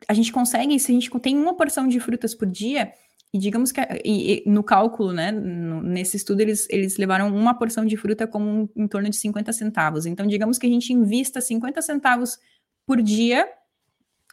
[0.06, 2.92] a gente consegue, se a gente tem uma porção de frutas por dia,
[3.34, 7.58] e digamos que e, e, no cálculo, né, no, nesse estudo, eles, eles levaram uma
[7.58, 10.06] porção de fruta como um, em torno de 50 centavos.
[10.06, 12.38] Então, digamos que a gente invista 50 centavos
[12.86, 13.48] por dia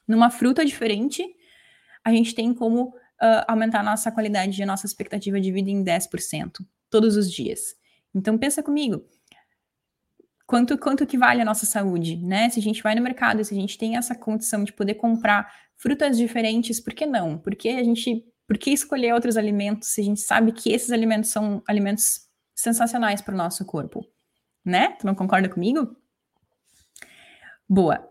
[0.09, 1.25] numa fruta diferente,
[2.05, 5.71] a gente tem como uh, aumentar a nossa qualidade e a nossa expectativa de vida
[5.71, 7.77] em 10%, todos os dias.
[8.13, 9.05] Então, pensa comigo,
[10.51, 12.51] quanto, quanto que vale a nossa saúde, né?
[12.51, 15.49] Se a gente vai no mercado, se a gente tem essa condição de poder comprar
[15.77, 17.39] frutas diferentes, por que não?
[17.39, 21.31] Porque a gente, por que escolher outros alimentos se a gente sabe que esses alimentos
[21.31, 24.05] são alimentos sensacionais para o nosso corpo,
[24.65, 24.97] né?
[24.99, 25.97] Tu não concorda comigo?
[27.69, 28.05] Boa.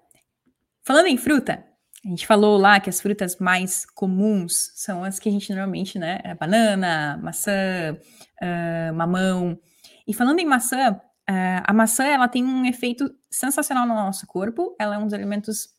[0.82, 1.62] Falando em fruta,
[2.06, 6.00] a gente falou lá que as frutas mais comuns são as que a gente normalmente,
[6.00, 6.22] né?
[6.24, 7.98] É banana, maçã,
[8.42, 9.60] uh, mamão.
[10.08, 10.98] E falando em maçã,
[11.30, 14.76] Uh, a maçã ela tem um efeito sensacional no nosso corpo.
[14.80, 15.70] Ela é um dos alimentos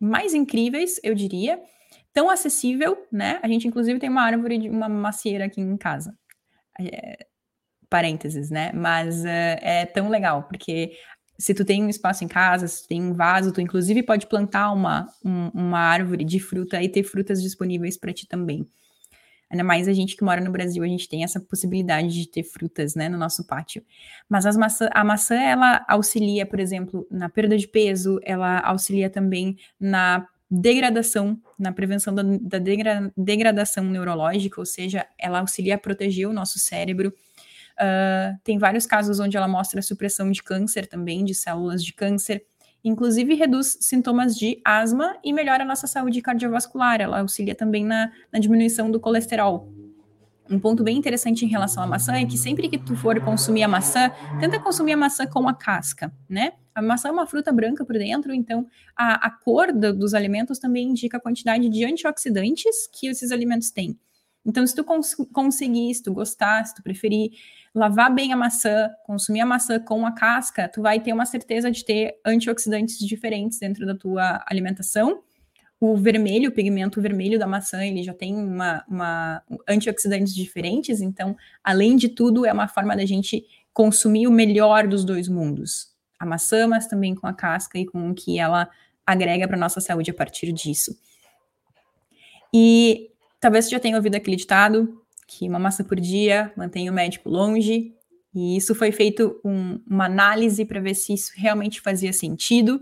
[0.00, 1.62] mais incríveis, eu diria.
[2.12, 3.38] Tão acessível, né?
[3.42, 6.16] A gente, inclusive, tem uma árvore de uma macieira aqui em casa.
[6.80, 7.26] É,
[7.88, 8.72] parênteses, né?
[8.72, 10.92] Mas uh, é tão legal, porque
[11.38, 14.26] se tu tem um espaço em casa, se tu tem um vaso, tu inclusive pode
[14.26, 18.68] plantar uma, um, uma árvore de fruta e ter frutas disponíveis para ti também.
[19.54, 22.42] Ainda mais a gente que mora no Brasil, a gente tem essa possibilidade de ter
[22.42, 23.84] frutas, né, no nosso pátio.
[24.28, 29.08] Mas as maçã, a maçã, ela auxilia, por exemplo, na perda de peso, ela auxilia
[29.08, 35.78] também na degradação, na prevenção da, da degra, degradação neurológica, ou seja, ela auxilia a
[35.78, 37.14] proteger o nosso cérebro.
[37.74, 41.92] Uh, tem vários casos onde ela mostra a supressão de câncer também, de células de
[41.92, 42.44] câncer.
[42.84, 47.00] Inclusive, reduz sintomas de asma e melhora a nossa saúde cardiovascular.
[47.00, 49.72] Ela auxilia também na, na diminuição do colesterol.
[50.50, 53.62] Um ponto bem interessante em relação à maçã é que sempre que tu for consumir
[53.62, 56.52] a maçã, tenta consumir a maçã com a casca, né?
[56.74, 60.58] A maçã é uma fruta branca por dentro, então a, a cor do, dos alimentos
[60.58, 63.98] também indica a quantidade de antioxidantes que esses alimentos têm.
[64.46, 67.30] Então, se tu cons conseguir, se tu gostar, se tu preferir,
[67.74, 71.70] lavar bem a maçã, consumir a maçã com a casca, tu vai ter uma certeza
[71.70, 75.22] de ter antioxidantes diferentes dentro da tua alimentação.
[75.80, 81.36] O vermelho, o pigmento vermelho da maçã, ele já tem uma, uma antioxidantes diferentes, então,
[81.62, 85.92] além de tudo, é uma forma da gente consumir o melhor dos dois mundos.
[86.18, 88.70] A maçã, mas também com a casca e com o que ela
[89.04, 90.96] agrega para nossa saúde a partir disso.
[92.52, 93.10] E
[93.44, 97.28] talvez você já tenha ouvido aquele ditado, que uma maçã por dia mantém o médico
[97.28, 97.92] longe,
[98.34, 102.80] e isso foi feito um, uma análise para ver se isso realmente fazia sentido.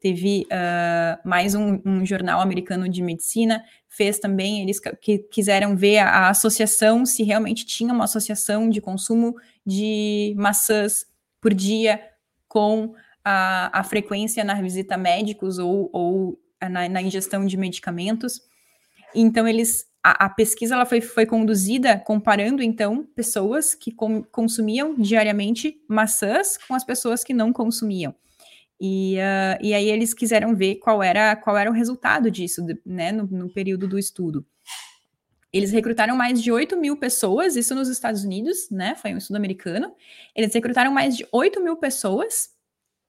[0.00, 5.98] Teve uh, mais um, um, jornal americano de medicina, fez também, eles que quiseram ver
[5.98, 9.34] a, a, associação, se realmente tinha uma associação de consumo
[9.66, 11.04] de maçãs
[11.38, 12.00] por dia
[12.48, 18.40] com a, a frequência na visita a médicos ou, ou na, na ingestão de medicamentos.
[19.14, 24.94] Então, eles a, a, pesquisa ela foi, foi conduzida comparando, então, pessoas que com, consumiam
[24.94, 28.14] diariamente maçãs com as pessoas que não consumiam.
[28.80, 33.10] E, uh, e aí eles quiseram ver qual era, qual era o resultado disso, né,
[33.10, 34.46] no, no período do estudo.
[35.52, 38.94] Eles recrutaram mais de 8 mil pessoas, isso nos Estados Unidos, né?
[38.94, 39.94] Foi um estudo americano.
[40.36, 42.50] Eles recrutaram mais de 8 mil pessoas,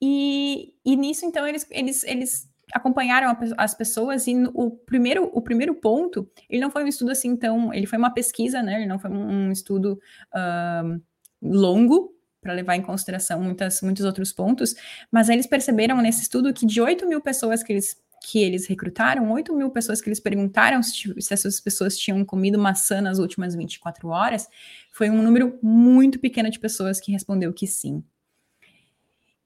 [0.02, 5.76] e, e nisso, então, eles, eles, eles acompanharam as pessoas e o primeiro, o primeiro
[5.76, 8.76] ponto, ele não foi um estudo assim tão, ele foi uma pesquisa, né?
[8.76, 10.00] Ele não foi um estudo
[10.34, 11.02] uh,
[11.42, 14.76] longo para levar em consideração muitas, muitos outros pontos,
[15.12, 19.32] mas eles perceberam nesse estudo que de 8 mil pessoas que eles que eles recrutaram,
[19.32, 23.56] 8 mil pessoas que eles perguntaram se, se essas pessoas tinham comido maçã nas últimas
[23.56, 24.48] 24 horas,
[24.92, 28.04] foi um número muito pequeno de pessoas que respondeu que sim.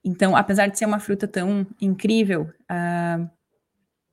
[0.04, 3.30] Então, apesar de ser uma fruta tão incrível, uh,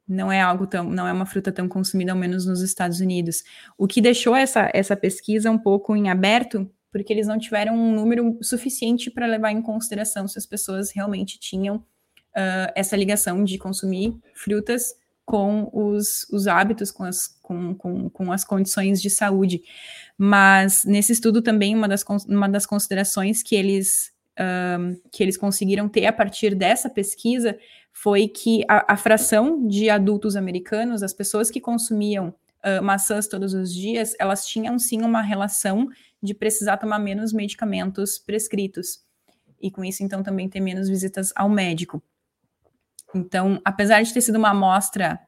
[0.07, 3.43] não é algo tão, não é uma fruta tão consumida, ao menos nos Estados Unidos.
[3.77, 7.95] O que deixou essa, essa pesquisa um pouco em aberto porque eles não tiveram um
[7.95, 13.59] número suficiente para levar em consideração se as pessoas realmente tinham uh, essa ligação de
[13.59, 19.63] consumir frutas com os, os hábitos, com as, com, com, com as condições de saúde.
[20.19, 25.89] Mas nesse estudo também, uma das, uma das considerações que eles, um, que eles conseguiram
[25.89, 27.59] ter a partir dessa pesquisa
[27.93, 33.53] foi que a, a fração de adultos americanos, as pessoas que consumiam uh, maçãs todos
[33.53, 35.89] os dias, elas tinham sim uma relação
[36.23, 39.03] de precisar tomar menos medicamentos prescritos.
[39.61, 42.03] E com isso, então, também ter menos visitas ao médico.
[43.15, 45.21] Então, apesar de ter sido uma amostra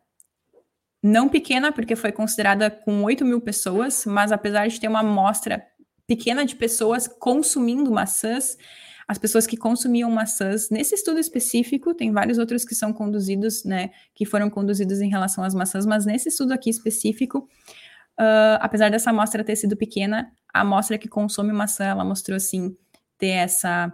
[1.02, 5.66] não pequena, porque foi considerada com 8 mil pessoas, mas apesar de ter uma amostra
[6.06, 8.56] pequena de pessoas consumindo maçãs,
[9.06, 13.90] as pessoas que consumiam maçãs, nesse estudo específico, tem vários outros que são conduzidos, né,
[14.14, 17.48] que foram conduzidos em relação às maçãs, mas nesse estudo aqui específico,
[18.18, 22.76] uh, apesar dessa amostra ter sido pequena, a amostra que consome maçã, ela mostrou, assim,
[23.18, 23.92] ter essa,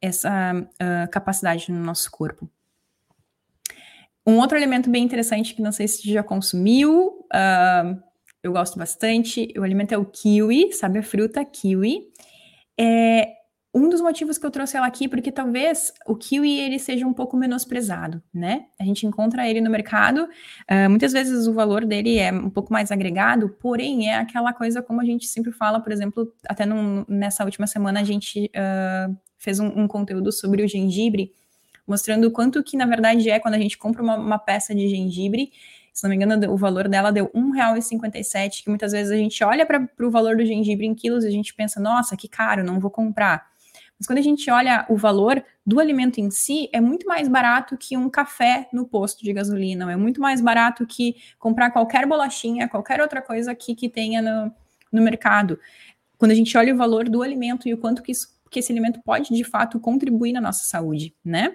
[0.00, 2.50] essa uh, capacidade no nosso corpo.
[4.26, 8.02] Um outro alimento bem interessante que não sei se já consumiu, uh,
[8.42, 12.10] eu gosto bastante, o alimento é o kiwi, sabe a fruta kiwi.
[12.78, 13.41] É
[13.74, 17.12] um dos motivos que eu trouxe ela aqui, porque talvez o kiwi ele seja um
[17.12, 18.66] pouco menosprezado, né?
[18.78, 22.72] A gente encontra ele no mercado, uh, muitas vezes o valor dele é um pouco
[22.72, 27.04] mais agregado, porém é aquela coisa como a gente sempre fala, por exemplo, até num,
[27.08, 31.32] nessa última semana a gente uh, fez um, um conteúdo sobre o gengibre,
[31.86, 35.50] mostrando quanto que, na verdade, é quando a gente compra uma, uma peça de gengibre,
[35.92, 39.66] se não me engano, o valor dela deu R$1,57, que muitas vezes a gente olha
[39.66, 42.80] para o valor do gengibre em quilos e a gente pensa, nossa, que caro, não
[42.80, 43.51] vou comprar.
[44.02, 47.76] Mas quando a gente olha o valor do alimento em si, é muito mais barato
[47.76, 52.68] que um café no posto de gasolina, é muito mais barato que comprar qualquer bolachinha,
[52.68, 54.52] qualquer outra coisa aqui que tenha no,
[54.90, 55.56] no mercado.
[56.18, 58.72] Quando a gente olha o valor do alimento e o quanto que, isso, que esse
[58.72, 61.54] alimento pode, de fato, contribuir na nossa saúde, né?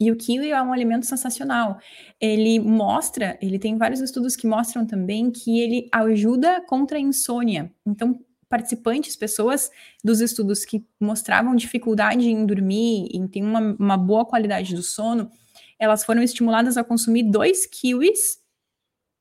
[0.00, 1.78] E o kiwi é um alimento sensacional.
[2.18, 7.70] Ele mostra, ele tem vários estudos que mostram também que ele ajuda contra a insônia.
[7.84, 8.18] Então,
[8.52, 9.70] participantes, pessoas
[10.04, 15.30] dos estudos que mostravam dificuldade em dormir, em ter uma, uma boa qualidade do sono,
[15.78, 18.38] elas foram estimuladas a consumir dois kiwis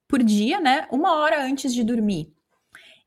[0.05, 0.85] por dia, né?
[0.91, 2.33] Uma hora antes de dormir.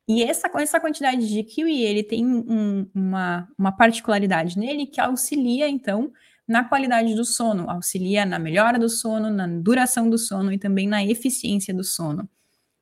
[0.08, 5.68] E essa, essa quantidade de kiwi, ele tem um, uma, uma particularidade nele que auxilia,
[5.68, 6.10] então,
[6.48, 10.88] na qualidade do sono, auxilia na melhora do sono, na duração do sono e também
[10.88, 12.26] na eficiência do sono.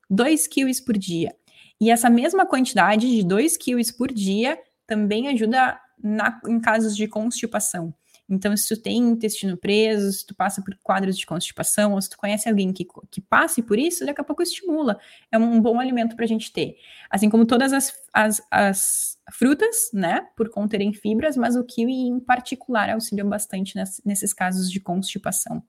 [0.09, 1.35] 2 quilos por dia.
[1.83, 7.09] E essa mesma quantidade de 2 quilos por dia também ajuda na, em casos de
[7.09, 7.93] constipação.
[8.29, 12.09] Então, se tu tem intestino preso, se tu passa por quadros de constipação, ou se
[12.09, 14.97] tu conhece alguém que, que passe por isso, daqui a pouco estimula.
[15.33, 16.77] É um bom alimento para a gente ter.
[17.11, 22.21] Assim como todas as, as, as, frutas, né, por conterem fibras, mas o kiwi em
[22.21, 25.65] particular auxilia bastante nesses casos de constipação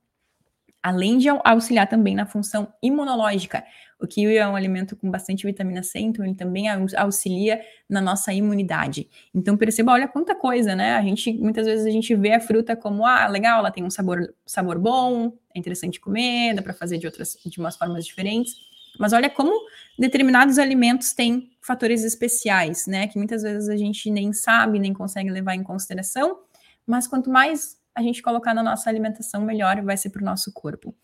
[0.83, 3.63] além de auxiliar também na função imunológica.
[3.97, 6.67] O kiwi é um alimento com bastante vitamina C, então ele também
[6.97, 9.07] auxilia na nossa imunidade.
[9.33, 10.95] Então perceba, olha quanta coisa, né?
[10.95, 13.89] A gente muitas vezes a gente vê a fruta como ah, legal, ela tem um
[13.89, 18.53] sabor, sabor bom, é interessante comer, dá para fazer de outras de umas formas diferentes.
[18.99, 19.53] Mas olha como
[19.97, 23.07] determinados alimentos têm fatores especiais, né?
[23.07, 26.39] Que muitas vezes a gente nem sabe, nem consegue levar em consideração.
[26.85, 30.51] Mas quanto mais a gente colocar na nossa alimentação, melhor vai ser para o nosso
[30.51, 30.95] corpo.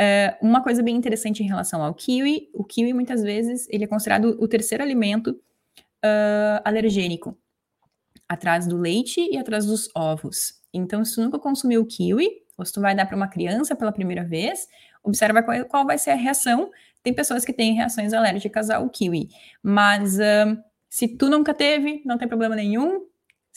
[0.00, 3.86] É, uma coisa bem interessante em relação ao kiwi, o kiwi muitas vezes ele é
[3.86, 5.30] considerado o terceiro alimento
[6.04, 7.36] uh, alergênico,
[8.28, 10.54] atrás do leite e atrás dos ovos.
[10.72, 13.90] Então, se tu nunca consumiu kiwi, ou se tu vai dar para uma criança pela
[13.90, 14.68] primeira vez,
[15.02, 16.70] observa qual, qual, vai ser a reação.
[17.02, 19.28] Tem pessoas que têm reações alérgicas ao kiwi,
[19.62, 23.06] mas uh, se tu nunca teve, não tem problema nenhum,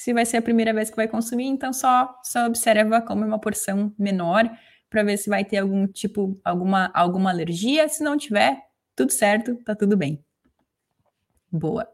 [0.02, 3.38] se vai ser a primeira vez que vai consumir, então só, só observa como uma
[3.38, 4.50] porção menor
[4.90, 7.88] para ver se vai ter algum tipo, alguma, alguma alergia.
[7.88, 8.60] Se não tiver,
[8.96, 10.26] tudo certo, tá tudo bem.
[11.52, 11.88] Boa.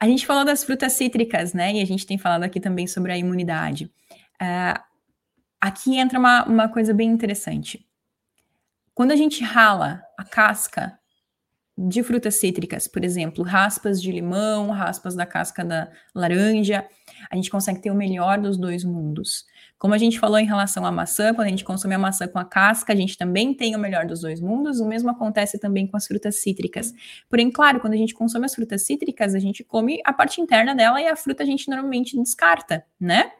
[0.00, 1.74] A gente falou das frutas cítricas, né?
[1.74, 3.92] E a gente tem falado aqui também sobre a imunidade.
[4.40, 4.82] Uh,
[5.60, 7.86] aqui entra uma, uma coisa bem interessante.
[8.94, 10.98] Quando a gente rala a casca
[11.76, 16.86] de frutas cítricas, por exemplo, raspas de limão, raspas da casca da laranja,
[17.30, 19.44] a gente consegue ter o melhor dos dois mundos.
[19.78, 22.38] Como a gente falou em relação à maçã, quando a gente consome a maçã com
[22.38, 24.78] a casca, a gente também tem o melhor dos dois mundos.
[24.78, 26.92] O mesmo acontece também com as frutas cítricas.
[27.30, 30.74] Porém, claro, quando a gente consome as frutas cítricas, a gente come a parte interna
[30.74, 33.32] dela e a fruta a gente normalmente descarta, né?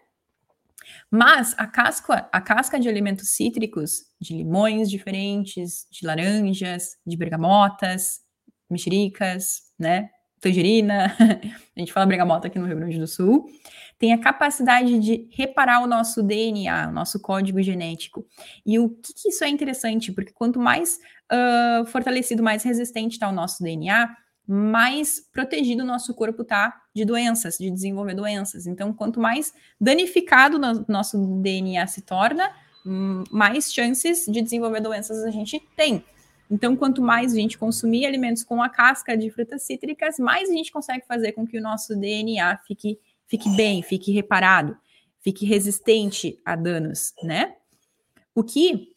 [1.11, 8.21] Mas a casca, a casca de alimentos cítricos, de limões diferentes, de laranjas, de bergamotas,
[8.71, 10.11] mexericas, né?
[10.41, 11.15] tangerina,
[11.77, 13.47] a gente fala bergamota aqui no Rio Grande do Sul,
[13.99, 18.27] tem a capacidade de reparar o nosso DNA, o nosso código genético.
[18.65, 20.11] E o que, que isso é interessante?
[20.11, 20.99] Porque quanto mais
[21.31, 24.09] uh, fortalecido, mais resistente está o nosso DNA,
[24.53, 28.67] mais protegido o nosso corpo está de doenças, de desenvolver doenças.
[28.67, 32.51] Então, quanto mais danificado o nosso DNA se torna,
[32.85, 36.05] hum, mais chances de desenvolver doenças a gente tem.
[36.51, 40.53] Então, quanto mais a gente consumir alimentos com a casca de frutas cítricas, mais a
[40.53, 44.77] gente consegue fazer com que o nosso DNA fique, fique bem, fique reparado,
[45.21, 47.55] fique resistente a danos, né?
[48.35, 48.97] O que,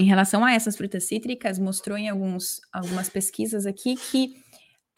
[0.00, 4.49] em relação a essas frutas cítricas, mostrou em alguns, algumas pesquisas aqui que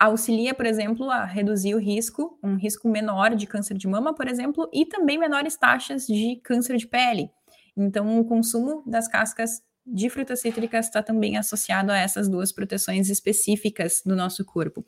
[0.06, 4.28] auxilia, por exemplo, a reduzir o risco, um risco menor de câncer de mama, por
[4.28, 7.30] exemplo, e também menores taxas de câncer de pele.
[7.76, 13.08] Então, o consumo das cascas de frutas cítricas está também associado a essas duas proteções
[13.08, 14.84] específicas do nosso corpo.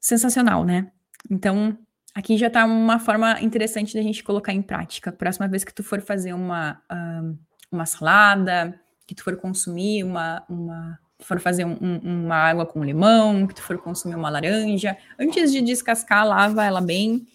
[0.00, 0.90] Sensacional, né?
[1.30, 1.76] Então,
[2.14, 5.12] aqui já está uma forma interessante da gente colocar em prática.
[5.12, 6.82] Próxima vez que tu for fazer uma,
[7.70, 12.84] uma salada, que tu for consumir uma, uma for fazer um, um, uma água com
[12.84, 17.26] limão, que tu for consumir uma laranja, antes de descascar, lava ela bem,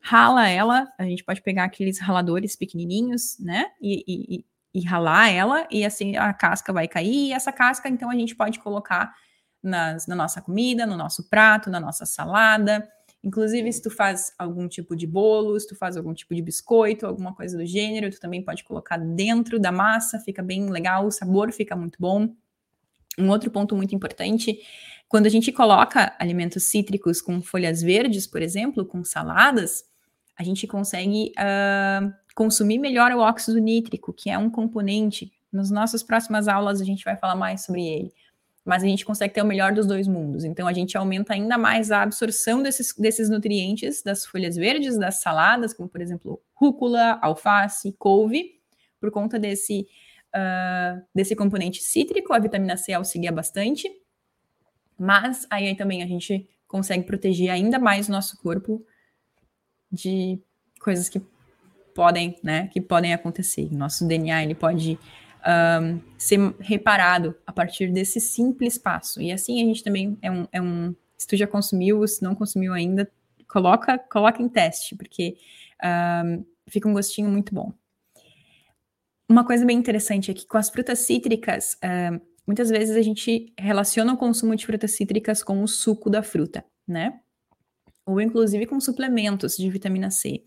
[0.00, 0.92] rala ela.
[0.98, 3.66] A gente pode pegar aqueles raladores pequenininhos, né?
[3.80, 8.10] E, e, e ralar ela, e assim a casca vai cair, e essa casca, então,
[8.10, 9.14] a gente pode colocar
[9.62, 12.86] nas, na nossa comida, no nosso prato, na nossa salada.
[13.22, 17.06] Inclusive, se tu faz algum tipo de bolo, se tu faz algum tipo de biscoito,
[17.06, 21.12] alguma coisa do gênero, tu também pode colocar dentro da massa, fica bem legal, o
[21.12, 22.34] sabor fica muito bom.
[23.18, 24.58] Um outro ponto muito importante,
[25.08, 29.84] quando a gente coloca alimentos cítricos com folhas verdes, por exemplo, com saladas,
[30.38, 35.30] a gente consegue uh, consumir melhor o óxido nítrico, que é um componente.
[35.52, 38.12] Nas nossas próximas aulas a gente vai falar mais sobre ele.
[38.64, 40.44] Mas a gente consegue ter o melhor dos dois mundos.
[40.44, 45.20] Então a gente aumenta ainda mais a absorção desses, desses nutrientes das folhas verdes, das
[45.20, 48.60] saladas, como por exemplo rúcula, alface, couve,
[49.00, 49.86] por conta desse,
[50.34, 52.32] uh, desse componente cítrico.
[52.32, 53.88] A vitamina C auxilia bastante.
[54.98, 58.84] Mas aí também a gente consegue proteger ainda mais o nosso corpo
[59.90, 60.40] de
[60.80, 61.20] coisas que
[61.94, 63.68] podem, né, que podem acontecer.
[63.72, 64.98] Nosso DNA ele pode
[65.46, 69.20] um, ser reparado a partir desse simples passo.
[69.20, 72.34] E assim a gente também é um, é um se tu já consumiu, se não
[72.34, 73.10] consumiu ainda,
[73.46, 75.36] coloca, coloca em teste, porque
[76.24, 77.72] um, fica um gostinho muito bom.
[79.28, 83.52] Uma coisa bem interessante é que com as frutas cítricas, um, muitas vezes a gente
[83.58, 87.20] relaciona o consumo de frutas cítricas com o suco da fruta, né?
[88.04, 90.42] Ou inclusive com suplementos de vitamina C.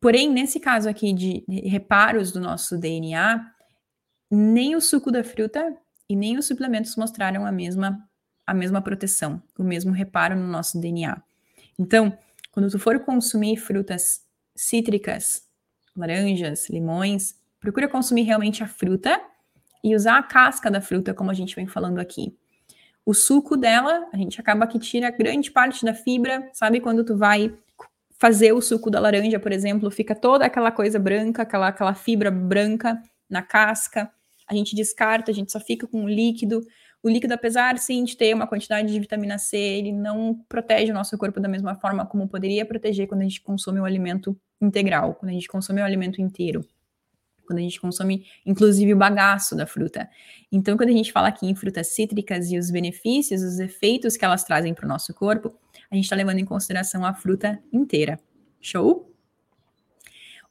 [0.00, 3.46] Porém, nesse caso aqui de reparos do nosso DNA,
[4.30, 5.76] nem o suco da fruta
[6.08, 8.02] e nem os suplementos mostraram a mesma,
[8.46, 11.22] a mesma proteção, o mesmo reparo no nosso DNA.
[11.78, 12.16] Então,
[12.50, 14.22] quando tu for consumir frutas
[14.56, 15.42] cítricas,
[15.96, 19.20] laranjas, limões, procura consumir realmente a fruta
[19.84, 22.34] e usar a casca da fruta, como a gente vem falando aqui.
[23.04, 27.16] O suco dela, a gente acaba que tira grande parte da fibra, sabe quando tu
[27.16, 27.54] vai
[28.18, 32.30] fazer o suco da laranja, por exemplo, fica toda aquela coisa branca, aquela, aquela fibra
[32.30, 34.10] branca na casca.
[34.46, 36.60] A gente descarta, a gente só fica com o líquido.
[37.02, 40.94] O líquido, apesar sim de ter uma quantidade de vitamina C, ele não protege o
[40.94, 45.14] nosso corpo da mesma forma como poderia proteger quando a gente consome o alimento integral,
[45.14, 46.62] quando a gente consome o alimento inteiro
[47.50, 50.08] quando a gente consome, inclusive, o bagaço da fruta.
[50.52, 54.24] Então, quando a gente fala aqui em frutas cítricas e os benefícios, os efeitos que
[54.24, 55.52] elas trazem para o nosso corpo,
[55.90, 58.20] a gente está levando em consideração a fruta inteira.
[58.60, 59.12] Show?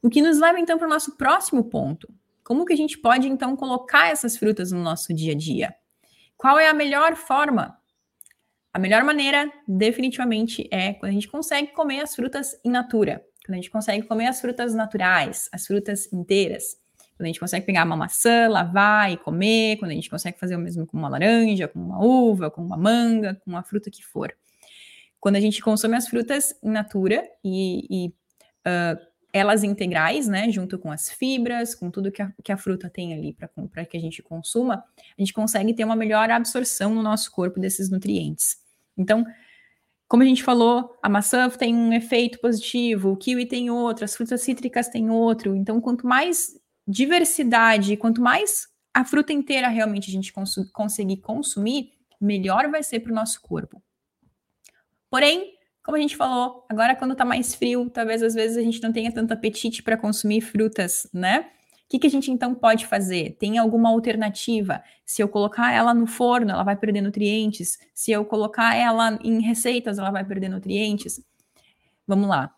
[0.02, 2.12] O que nos leva então para o nosso próximo ponto.
[2.44, 5.74] Como que a gente pode então colocar essas frutas no nosso dia a dia?
[6.36, 7.78] Qual é a melhor forma?
[8.72, 13.54] A melhor maneira, definitivamente, é quando a gente consegue comer as frutas in natura, quando
[13.54, 16.79] a gente consegue comer as frutas naturais, as frutas inteiras.
[17.20, 20.56] Quando a gente consegue pegar uma maçã, lavar e comer, quando a gente consegue fazer
[20.56, 24.02] o mesmo com uma laranja, com uma uva, com uma manga, com uma fruta que
[24.02, 24.34] for.
[25.20, 30.78] Quando a gente consome as frutas in natura e, e uh, elas integrais, né, junto
[30.78, 33.36] com as fibras, com tudo que a, que a fruta tem ali
[33.70, 37.60] para que a gente consuma, a gente consegue ter uma melhor absorção no nosso corpo
[37.60, 38.56] desses nutrientes.
[38.96, 39.26] Então,
[40.08, 44.16] como a gente falou, a maçã tem um efeito positivo, o kiwi tem outro, as
[44.16, 45.54] frutas cítricas têm outro.
[45.54, 46.58] Então, quanto mais
[46.90, 53.00] diversidade, quanto mais a fruta inteira realmente a gente cons conseguir consumir, melhor vai ser
[53.00, 53.82] para o nosso corpo.
[55.08, 58.82] Porém, como a gente falou, agora quando tá mais frio, talvez às vezes a gente
[58.82, 61.50] não tenha tanto apetite para consumir frutas, né?
[61.90, 63.36] que, que a gente então pode fazer?
[63.40, 64.80] Tem alguma alternativa?
[65.04, 67.80] Se eu colocar ela no forno, ela vai perder nutrientes.
[67.92, 71.20] Se eu colocar ela em receitas, ela vai perder nutrientes.
[72.06, 72.54] Vamos lá.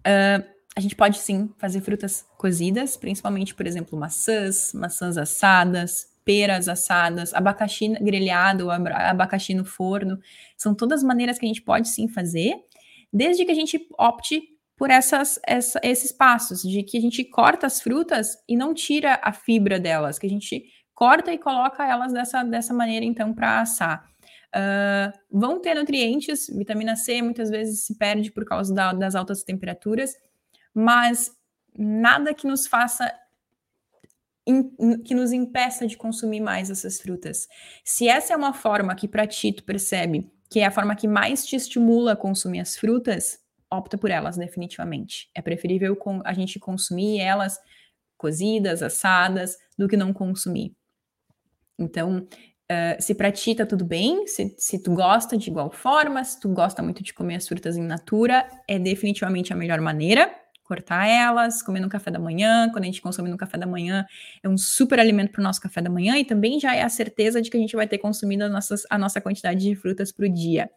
[0.00, 6.68] Uh, a gente pode sim fazer frutas cozidas, principalmente, por exemplo, maçãs, maçãs assadas, peras
[6.68, 10.18] assadas, abacaxi grelhado, abacaxi no forno.
[10.54, 12.56] São todas maneiras que a gente pode sim fazer,
[13.10, 14.42] desde que a gente opte
[14.76, 19.18] por essas, essa, esses passos, de que a gente corta as frutas e não tira
[19.22, 20.62] a fibra delas, que a gente
[20.92, 24.04] corta e coloca elas dessa, dessa maneira, então, para assar.
[24.54, 29.42] Uh, vão ter nutrientes, vitamina C muitas vezes se perde por causa da, das altas
[29.42, 30.14] temperaturas,
[30.76, 31.34] mas
[31.74, 33.10] nada que nos faça
[35.04, 37.48] que nos impeça de consumir mais essas frutas.
[37.82, 41.08] Se essa é uma forma que para ti tu percebe que é a forma que
[41.08, 43.40] mais te estimula a consumir as frutas,
[43.72, 45.28] opta por elas definitivamente.
[45.34, 47.58] É preferível a gente consumir elas
[48.16, 50.76] cozidas, assadas, do que não consumir.
[51.76, 56.22] Então, uh, se pra ti tá tudo bem, se, se tu gosta de igual forma,
[56.22, 60.32] se tu gosta muito de comer as frutas em natura, é definitivamente a melhor maneira
[60.66, 62.68] cortar elas, comer no café da manhã.
[62.70, 64.04] Quando a gente consome no café da manhã,
[64.42, 66.88] é um super alimento para o nosso café da manhã e também já é a
[66.88, 70.12] certeza de que a gente vai ter consumido a, nossas, a nossa quantidade de frutas
[70.12, 70.70] para o dia.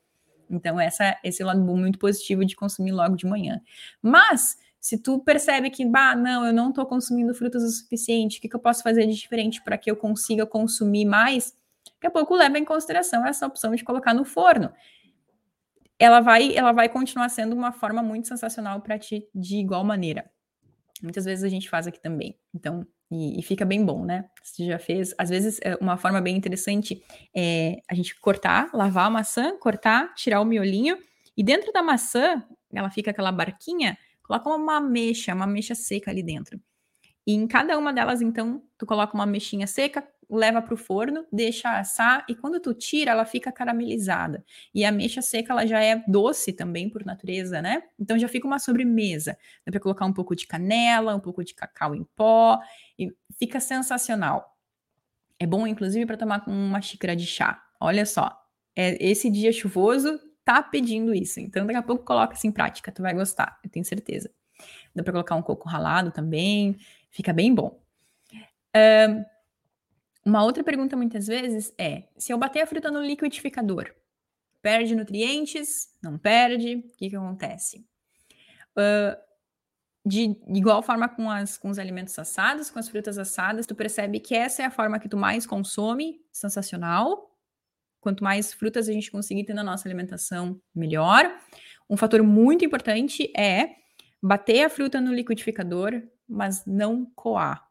[0.49, 3.61] Então, essa, esse lado muito positivo de consumir logo de manhã.
[4.01, 8.41] Mas, se tu percebe que, bah, não, eu não estou consumindo frutas o suficiente, o
[8.41, 11.53] que, que eu posso fazer de diferente para que eu consiga consumir mais?
[11.95, 14.71] Daqui a pouco leva em consideração essa opção de colocar no forno.
[15.99, 20.29] Ela vai, ela vai continuar sendo uma forma muito sensacional para ti de igual maneira.
[21.03, 22.37] Muitas vezes a gente faz aqui também.
[22.53, 24.29] Então, e, e, fica bem bom, né?
[24.43, 25.15] Você já fez.
[25.17, 27.03] Às vezes, é uma forma bem interessante
[27.35, 30.97] é a gente cortar, lavar a maçã, cortar, tirar o miolinho,
[31.35, 32.43] e dentro da maçã,
[32.73, 36.59] ela fica aquela barquinha, coloca uma ameixa, uma ameixa seca ali dentro.
[37.25, 41.25] E em cada uma delas, então, tu coloca uma mexinha seca, leva para o forno,
[41.31, 44.43] deixa assar e quando tu tira, ela fica caramelizada.
[44.73, 47.83] E a ameixa seca, ela já é doce também por natureza, né?
[47.99, 49.37] Então já fica uma sobremesa.
[49.65, 52.59] Dá para colocar um pouco de canela, um pouco de cacau em pó
[52.97, 54.55] e fica sensacional.
[55.39, 57.63] É bom, inclusive, para tomar com uma xícara de chá.
[57.79, 58.37] Olha só,
[58.75, 61.39] é, esse dia chuvoso tá pedindo isso.
[61.39, 64.29] Então, daqui a pouco coloca isso em prática, tu vai gostar, eu tenho certeza.
[64.93, 66.77] Dá para colocar um coco ralado também.
[67.09, 67.79] Fica bem bom.
[68.75, 69.23] Uh,
[70.25, 73.93] uma outra pergunta muitas vezes é: se eu bater a fruta no liquidificador,
[74.61, 75.89] perde nutrientes?
[76.01, 76.75] Não perde?
[76.75, 77.85] O que, que acontece?
[78.77, 79.29] Uh,
[80.05, 84.19] de igual forma com, as, com os alimentos assados, com as frutas assadas, tu percebe
[84.19, 87.29] que essa é a forma que tu mais consome, sensacional.
[88.01, 91.29] Quanto mais frutas a gente conseguir ter na nossa alimentação, melhor.
[91.89, 93.75] Um fator muito importante é
[94.21, 97.68] bater a fruta no liquidificador, mas não coar.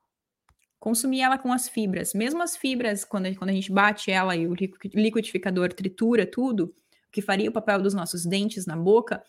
[0.79, 2.15] Consumir ela com as fibras.
[2.15, 6.75] Mesmo as fibras, quando, quando a gente bate ela e o liquidificador tritura tudo,
[7.11, 9.23] que faria o papel dos nossos dentes na boca,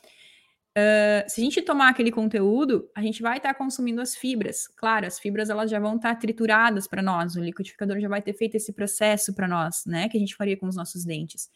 [0.78, 4.68] Uh, se a gente tomar aquele conteúdo, a gente vai estar tá consumindo as fibras.
[4.68, 8.22] Claro, as fibras elas já vão estar tá trituradas para nós, o liquidificador já vai
[8.22, 10.08] ter feito esse processo para nós, né?
[10.08, 11.50] Que a gente faria com os nossos dentes.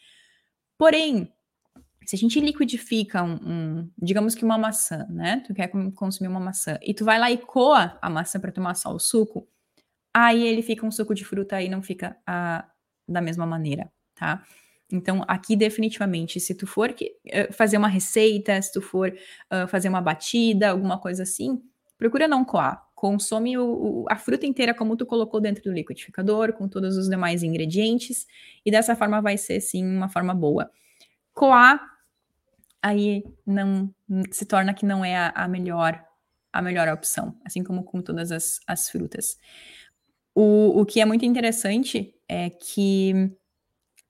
[0.78, 1.32] Porém,
[2.06, 5.44] se a gente liquidifica um, um, digamos que uma maçã, né?
[5.46, 8.74] Tu quer consumir uma maçã e tu vai lá e coa a maçã para tomar
[8.74, 9.48] só o suco,
[10.14, 12.66] aí ele fica um suco de fruta e não fica ah,
[13.08, 14.44] da mesma maneira, tá?
[14.92, 19.68] Então, aqui definitivamente, se tu for que, uh, fazer uma receita, se tu for uh,
[19.68, 21.64] fazer uma batida, alguma coisa assim,
[21.98, 22.86] procura não coar.
[22.94, 27.10] Consome o, o, a fruta inteira como tu colocou dentro do liquidificador, com todos os
[27.10, 28.28] demais ingredientes,
[28.64, 30.70] e dessa forma vai ser, sim, uma forma boa.
[31.34, 31.82] Coar
[32.82, 33.92] aí não
[34.32, 36.04] se torna que não é a, a melhor
[36.52, 39.40] a melhor opção, assim como com todas as, as frutas.
[40.36, 43.32] O, o que é muito interessante é que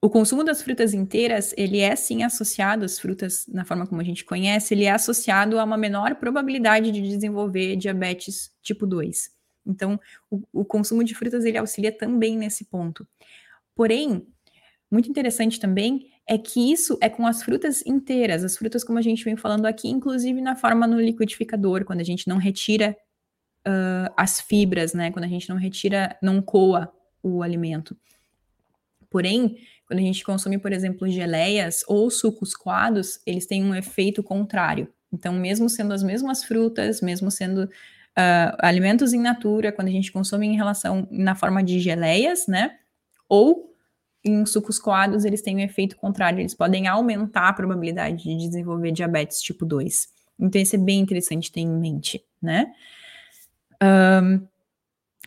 [0.01, 4.03] o consumo das frutas inteiras, ele é sim associado às frutas, na forma como a
[4.03, 9.31] gente conhece, ele é associado a uma menor probabilidade de desenvolver diabetes tipo 2.
[9.65, 9.97] Então,
[10.29, 13.07] o, o consumo de frutas, ele auxilia também nesse ponto.
[13.73, 14.27] Porém,
[14.91, 19.01] muito interessante também é que isso é com as frutas inteiras, as frutas como a
[19.01, 22.95] gente vem falando aqui, inclusive na forma no liquidificador, quando a gente não retira
[23.67, 25.11] uh, as fibras, né?
[25.11, 27.95] Quando a gente não retira, não coa o alimento.
[29.09, 29.57] Porém,
[29.87, 34.87] quando a gente consome, por exemplo, geleias ou sucos coados, eles têm um efeito contrário.
[35.11, 40.11] Então, mesmo sendo as mesmas frutas, mesmo sendo uh, alimentos em natura, quando a gente
[40.11, 42.77] consome em relação na forma de geleias, né?
[43.29, 43.71] Ou
[44.25, 48.91] em sucos coados, eles têm um efeito contrário, eles podem aumentar a probabilidade de desenvolver
[48.91, 50.07] diabetes tipo 2.
[50.39, 52.73] Então, isso é bem interessante ter em mente, né?
[53.81, 54.47] Um,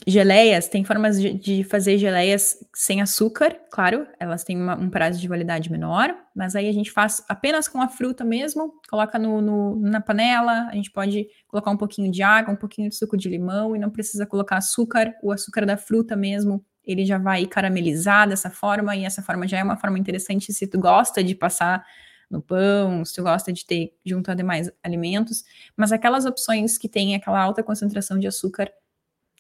[0.07, 5.21] geleias, tem formas de, de, fazer geleias sem açúcar, claro, elas têm uma, um prazo
[5.21, 9.41] de validade menor, mas aí a gente faz apenas com a fruta mesmo, coloca no,
[9.41, 13.17] no, na panela, a gente pode colocar um pouquinho de água, um pouquinho de suco
[13.17, 17.47] de limão e não precisa colocar açúcar, o açúcar da fruta mesmo, ele já vai
[17.47, 21.35] caramelizar dessa forma, e essa forma já é uma forma interessante se tu gosta de
[21.35, 21.85] passar
[22.31, 25.45] no pão, se tu gosta de ter junto a demais alimentos,
[25.77, 28.71] mas aquelas opções que têm aquela alta concentração de açúcar,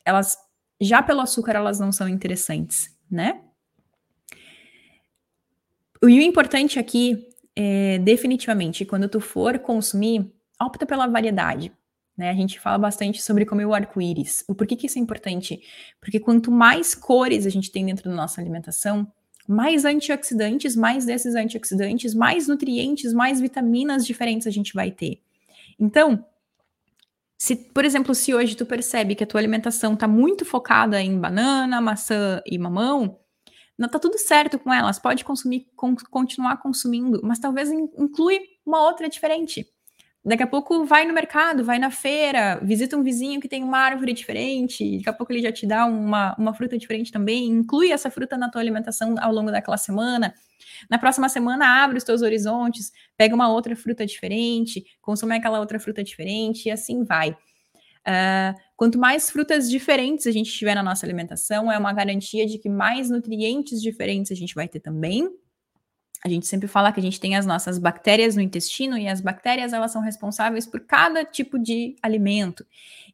[0.05, 0.37] elas
[0.81, 3.43] já pelo açúcar elas não são interessantes, né?
[6.03, 10.31] E o importante aqui é definitivamente quando tu for consumir,
[10.61, 11.73] opta pela variedade.
[12.17, 12.31] Né?
[12.31, 14.45] A gente fala bastante sobre comer o arco-íris.
[14.49, 15.61] O porquê que isso é importante?
[16.01, 19.11] Porque quanto mais cores a gente tem dentro da nossa alimentação,
[19.49, 25.21] mais antioxidantes, mais desses antioxidantes, mais nutrientes, mais vitaminas diferentes a gente vai ter.
[25.79, 26.25] Então,
[27.39, 31.19] se, por exemplo, se hoje tu percebe que a tua alimentação está muito focada em
[31.19, 33.19] banana, maçã e mamão,
[33.79, 38.83] não tá tudo certo com elas, pode consumir, com, continuar consumindo, mas talvez inclui uma
[38.83, 39.67] outra diferente.
[40.27, 43.79] Daqui a pouco vai no mercado, vai na feira, visita um vizinho que tem uma
[43.79, 47.93] árvore diferente, daqui a pouco ele já te dá uma, uma fruta diferente também, inclui
[47.93, 50.35] essa fruta na tua alimentação ao longo daquela semana.
[50.91, 55.79] Na próxima semana, abre os teus horizontes, pega uma outra fruta diferente, consome aquela outra
[55.79, 57.31] fruta diferente, e assim vai.
[57.31, 62.59] Uh, quanto mais frutas diferentes a gente tiver na nossa alimentação, é uma garantia de
[62.59, 65.29] que mais nutrientes diferentes a gente vai ter também,
[66.27, 69.21] a gente sempre fala que a gente tem as nossas bactérias no intestino e as
[69.21, 72.67] bactérias elas são responsáveis por cada tipo de alimento.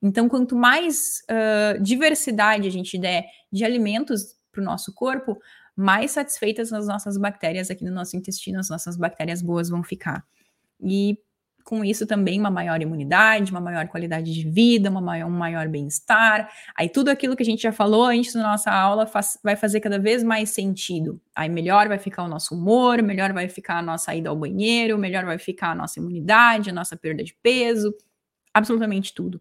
[0.03, 5.39] Então, quanto mais uh, diversidade a gente der de alimentos para o nosso corpo,
[5.77, 10.25] mais satisfeitas as nossas bactérias aqui no nosso intestino, as nossas bactérias boas vão ficar.
[10.81, 11.19] E
[11.65, 15.69] com isso também uma maior imunidade, uma maior qualidade de vida, uma maior, um maior
[15.69, 16.51] bem-estar.
[16.77, 19.81] Aí tudo aquilo que a gente já falou antes da nossa aula faz, vai fazer
[19.81, 21.21] cada vez mais sentido.
[21.35, 24.99] Aí melhor vai ficar o nosso humor, melhor vai ficar a nossa ida ao banheiro,
[24.99, 27.95] melhor vai ficar a nossa imunidade, a nossa perda de peso,
[28.55, 29.41] absolutamente tudo.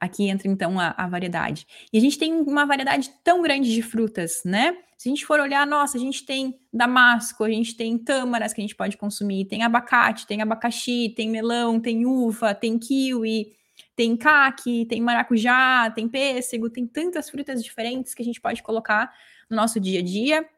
[0.00, 1.66] Aqui entra então a, a, variedade.
[1.92, 4.76] E a gente tem uma variedade tão grande de frutas, né?
[4.96, 8.60] Se a gente for olhar, nossa, a gente tem damasco, a gente tem tâmaras que
[8.60, 13.56] a gente pode consumir, tem abacate, tem abacaxi, tem melão, tem uva, tem kiwi,
[13.96, 19.12] tem caqui, tem maracujá, tem pêssego, tem tantas frutas diferentes que a gente pode colocar
[19.50, 20.48] no nosso dia a dia,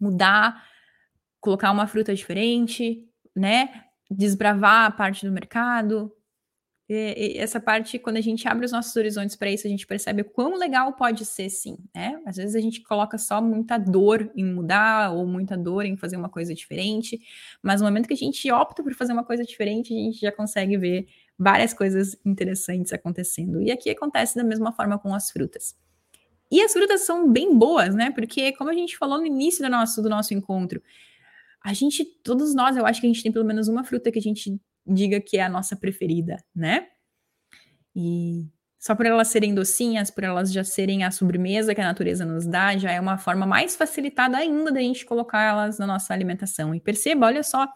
[0.00, 0.64] mudar,
[1.40, 3.84] colocar uma fruta diferente, né?
[4.10, 6.10] Desbravar a parte do mercado,
[6.90, 10.24] essa parte, quando a gente abre os nossos horizontes para isso, a gente percebe o
[10.24, 12.18] quão legal pode ser, sim, né?
[12.24, 16.16] Às vezes a gente coloca só muita dor em mudar ou muita dor em fazer
[16.16, 17.20] uma coisa diferente,
[17.62, 20.32] mas no momento que a gente opta por fazer uma coisa diferente, a gente já
[20.32, 21.06] consegue ver
[21.38, 23.60] várias coisas interessantes acontecendo.
[23.60, 25.76] E aqui acontece da mesma forma com as frutas.
[26.50, 28.10] E as frutas são bem boas, né?
[28.10, 30.82] Porque, como a gente falou no início do nosso, do nosso encontro,
[31.62, 34.18] a gente, todos nós, eu acho que a gente tem pelo menos uma fruta que
[34.18, 34.58] a gente
[34.88, 36.88] diga que é a nossa preferida, né?
[37.94, 42.24] E só por elas serem docinhas, por elas já serem a sobremesa que a natureza
[42.24, 46.14] nos dá, já é uma forma mais facilitada ainda da gente colocar elas na nossa
[46.14, 46.74] alimentação.
[46.74, 47.68] E perceba, olha só,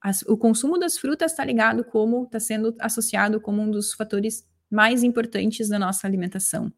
[0.00, 4.44] as, o consumo das frutas está ligado como está sendo associado como um dos fatores
[4.70, 6.72] mais importantes da nossa alimentação.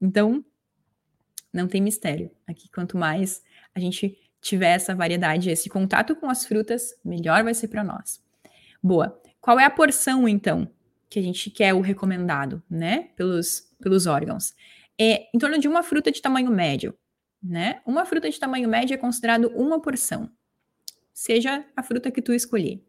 [0.00, 0.44] Então,
[1.52, 2.30] não tem mistério.
[2.46, 3.42] Aqui, quanto mais
[3.74, 8.22] a gente tiver essa variedade, esse contato com as frutas, melhor vai ser para nós.
[8.82, 9.20] Boa.
[9.44, 10.66] Qual é a porção, então,
[11.10, 14.54] que a gente quer o recomendado, né, pelos, pelos órgãos?
[14.98, 16.96] É em torno de uma fruta de tamanho médio,
[17.42, 17.82] né?
[17.84, 20.30] Uma fruta de tamanho médio é considerado uma porção,
[21.12, 22.82] seja a fruta que tu escolher.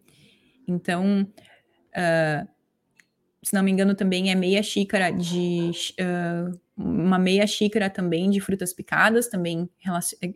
[0.65, 1.23] Então,
[1.89, 2.47] uh,
[3.45, 5.69] se não me engano, também é meia xícara de
[6.01, 9.69] uh, uma meia xícara também de frutas picadas, também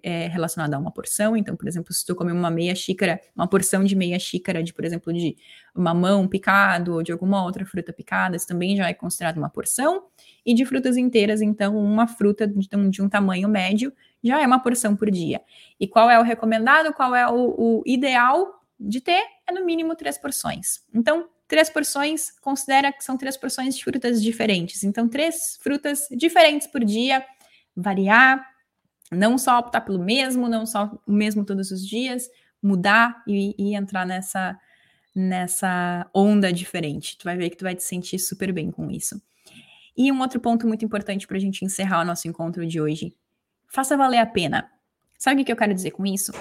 [0.03, 1.35] é relacionada a uma porção.
[1.35, 4.71] Então, por exemplo, se tu comer uma meia xícara, uma porção de meia xícara de,
[4.71, 5.35] por exemplo, de
[5.73, 10.03] mamão picado ou de alguma outra fruta picada, isso também já é considerado uma porção.
[10.45, 13.91] E de frutas inteiras, então, uma fruta de, de um tamanho médio
[14.23, 15.41] já é uma porção por dia.
[15.79, 16.93] E qual é o recomendado?
[16.93, 19.23] Qual é o, o ideal de ter?
[19.47, 20.81] É no mínimo três porções.
[20.93, 24.83] Então, três porções, considera que são três porções de frutas diferentes.
[24.83, 27.25] Então, três frutas diferentes por dia,
[27.75, 28.47] variar,
[29.11, 32.29] não só optar pelo mesmo, não só o mesmo todos os dias,
[32.61, 34.57] mudar e, e entrar nessa,
[35.15, 37.17] nessa onda diferente.
[37.17, 39.19] Tu vai ver que tu vai te sentir super bem com isso.
[39.97, 43.11] E um outro ponto muito importante para a gente encerrar o nosso encontro de hoje.
[43.67, 44.69] Faça valer a pena.
[45.17, 46.31] Sabe o que eu quero dizer com isso?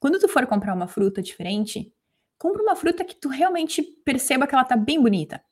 [0.00, 1.92] Quando tu for comprar uma fruta diferente,
[2.38, 5.42] compra uma fruta que tu realmente perceba que ela tá bem bonita,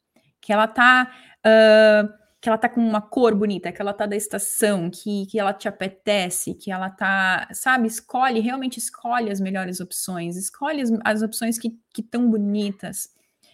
[0.40, 1.10] que ela tá
[1.44, 5.38] uh, que ela tá com uma cor bonita, que ela tá da estação, que, que
[5.38, 10.90] ela te apetece, que ela tá, sabe, escolhe, realmente escolhe as melhores opções, escolhe as,
[11.04, 13.08] as opções que estão bonitas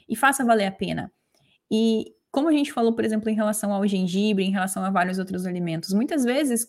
[0.06, 1.10] e faça valer a pena.
[1.70, 5.18] E como a gente falou, por exemplo, em relação ao gengibre, em relação a vários
[5.18, 6.66] outros alimentos, muitas vezes,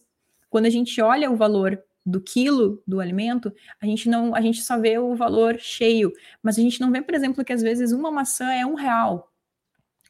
[0.49, 4.61] quando a gente olha o valor do quilo do alimento, a gente não, a gente
[4.61, 7.91] só vê o valor cheio, mas a gente não vê, por exemplo, que às vezes
[7.91, 9.31] uma maçã é um real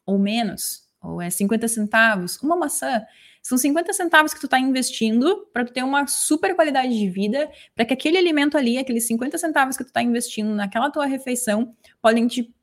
[0.06, 2.38] ou menos, ou é 50 centavos.
[2.42, 3.06] Uma maçã
[3.42, 7.52] são 50 centavos que tu está investindo para tu ter uma super qualidade de vida,
[7.76, 11.76] para que aquele alimento ali, aqueles 50 centavos que tu está investindo naquela tua refeição,
[12.02, 12.54] podem te,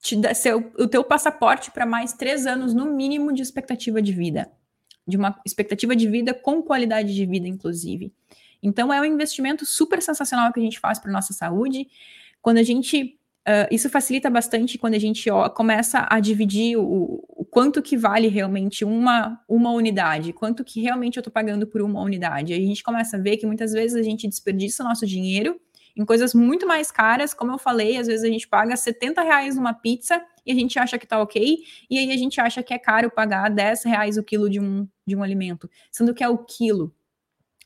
[0.00, 4.00] te dar, ser o, o teu passaporte para mais três anos no mínimo de expectativa
[4.00, 4.50] de vida.
[5.06, 8.12] De uma expectativa de vida com qualidade de vida, inclusive.
[8.66, 11.86] Então, é um investimento super sensacional que a gente faz para nossa saúde.
[12.42, 13.18] Quando a gente.
[13.48, 17.96] Uh, isso facilita bastante quando a gente ó, começa a dividir o, o, quanto que
[17.96, 22.52] vale realmente uma, uma unidade, quanto que realmente eu estou pagando por uma unidade.
[22.52, 25.60] Aí a gente começa a ver que muitas vezes a gente desperdiça o nosso dinheiro
[25.96, 29.56] em coisas muito mais caras, como eu falei, às vezes a gente paga 70 reais
[29.56, 31.58] numa pizza e a gente acha que tá ok,
[31.88, 34.86] e aí a gente acha que é caro pagar 10 reais o quilo de um,
[35.06, 36.92] de um alimento, sendo que é o quilo.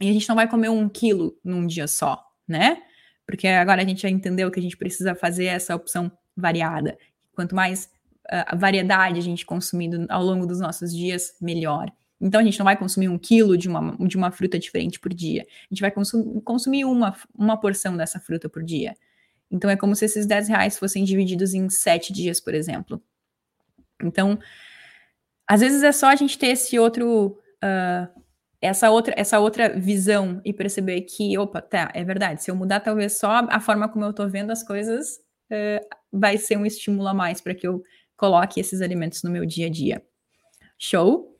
[0.00, 2.82] E a gente não vai comer um quilo num dia só, né?
[3.26, 6.98] Porque agora a gente já entendeu que a gente precisa fazer essa opção variada.
[7.34, 7.90] Quanto mais
[8.26, 11.92] uh, variedade a gente consumindo ao longo dos nossos dias, melhor.
[12.20, 15.12] Então a gente não vai consumir um quilo de uma, de uma fruta diferente por
[15.12, 15.46] dia.
[15.70, 18.94] A gente vai consum, consumir uma, uma porção dessa fruta por dia.
[19.50, 23.02] Então é como se esses 10 reais fossem divididos em sete dias, por exemplo.
[24.02, 24.38] Então,
[25.46, 28.22] às vezes é só a gente ter esse outro uh,
[28.60, 32.80] essa outra, essa outra visão e perceber que, opa, tá, é verdade, se eu mudar
[32.80, 35.16] talvez só a forma como eu tô vendo as coisas,
[35.50, 37.82] uh, vai ser um estímulo a mais para que eu
[38.16, 40.02] coloque esses alimentos no meu dia a dia.
[40.78, 41.38] Show?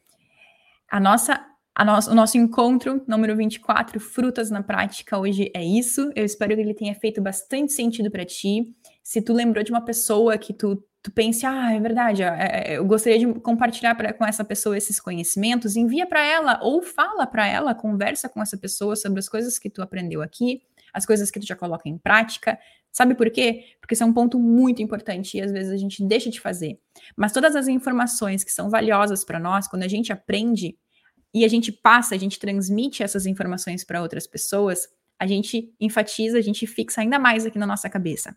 [0.90, 1.44] A nossa,
[1.74, 6.10] a nosso, o nosso encontro número 24, Frutas na Prática, hoje é isso.
[6.16, 8.74] Eu espero que ele tenha feito bastante sentido para ti.
[9.02, 12.78] Se tu lembrou de uma pessoa que tu tu pense, ah, é verdade, é, é,
[12.78, 17.26] eu gostaria de compartilhar pra, com essa pessoa esses conhecimentos, envia para ela ou fala
[17.26, 21.30] para ela, conversa com essa pessoa sobre as coisas que tu aprendeu aqui, as coisas
[21.30, 22.58] que tu já coloca em prática.
[22.92, 23.64] Sabe por quê?
[23.80, 26.78] Porque isso é um ponto muito importante e às vezes a gente deixa de fazer.
[27.16, 30.76] Mas todas as informações que são valiosas para nós, quando a gente aprende
[31.32, 34.88] e a gente passa, a gente transmite essas informações para outras pessoas,
[35.18, 38.36] a gente enfatiza, a gente fixa ainda mais aqui na nossa cabeça.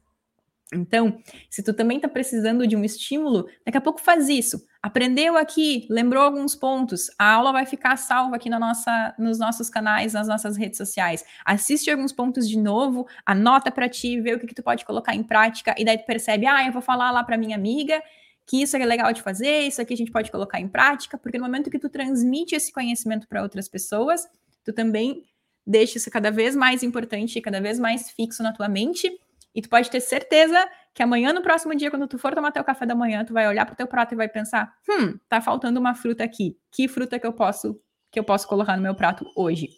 [0.74, 1.18] Então,
[1.50, 4.66] se tu também está precisando de um estímulo, daqui a pouco faz isso.
[4.82, 9.70] Aprendeu aqui, lembrou alguns pontos, a aula vai ficar salva aqui na nossa, nos nossos
[9.70, 11.24] canais, nas nossas redes sociais.
[11.46, 15.16] Assiste alguns pontos de novo, anota para ti, vê o que, que tu pode colocar
[15.16, 18.02] em prática, e daí tu percebe, ah, eu vou falar lá para minha amiga
[18.46, 21.38] que isso é legal de fazer, isso aqui a gente pode colocar em prática, porque
[21.38, 24.28] no momento que tu transmite esse conhecimento para outras pessoas,
[24.66, 25.24] tu também
[25.66, 29.10] deixa isso cada vez mais importante cada vez mais fixo na tua mente
[29.56, 32.64] e tu pode ter certeza que amanhã, no próximo dia, quando tu for tomar teu
[32.64, 35.80] café da manhã, tu vai olhar pro teu prato e vai pensar: hum, tá faltando
[35.80, 36.58] uma fruta aqui.
[36.72, 37.80] Que fruta que eu posso
[38.12, 39.70] que eu posso colocar no meu prato hoje?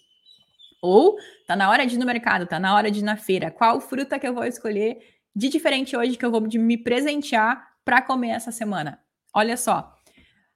[0.82, 1.16] Ou
[1.48, 3.50] tá na hora de ir no mercado, tá na hora de ir na feira.
[3.50, 4.98] Qual fruta que eu vou escolher
[5.34, 9.00] de diferente hoje que eu vou me presentear para comer essa semana?
[9.34, 9.94] Olha só.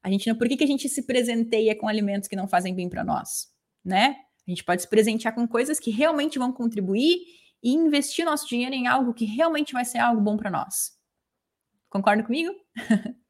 [0.03, 2.73] A gente não, por que, que a gente se presenteia com alimentos que não fazem
[2.73, 3.47] bem para nós,
[3.83, 4.15] né?
[4.47, 7.19] A gente pode se presentear com coisas que realmente vão contribuir
[7.63, 10.97] e investir nosso dinheiro em algo que realmente vai ser algo bom para nós.
[11.89, 12.53] Concorda comigo?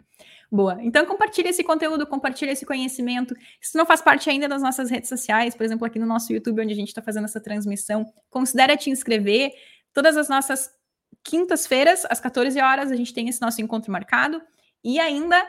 [0.51, 0.77] Boa.
[0.81, 3.35] Então compartilhe esse conteúdo, compartilhe esse conhecimento.
[3.61, 6.61] Se não faz parte ainda das nossas redes sociais, por exemplo, aqui no nosso YouTube,
[6.61, 9.51] onde a gente está fazendo essa transmissão, considere te inscrever.
[9.93, 10.71] Todas as nossas
[11.23, 14.41] quintas-feiras, às 14 horas, a gente tem esse nosso encontro marcado.
[14.83, 15.39] E ainda,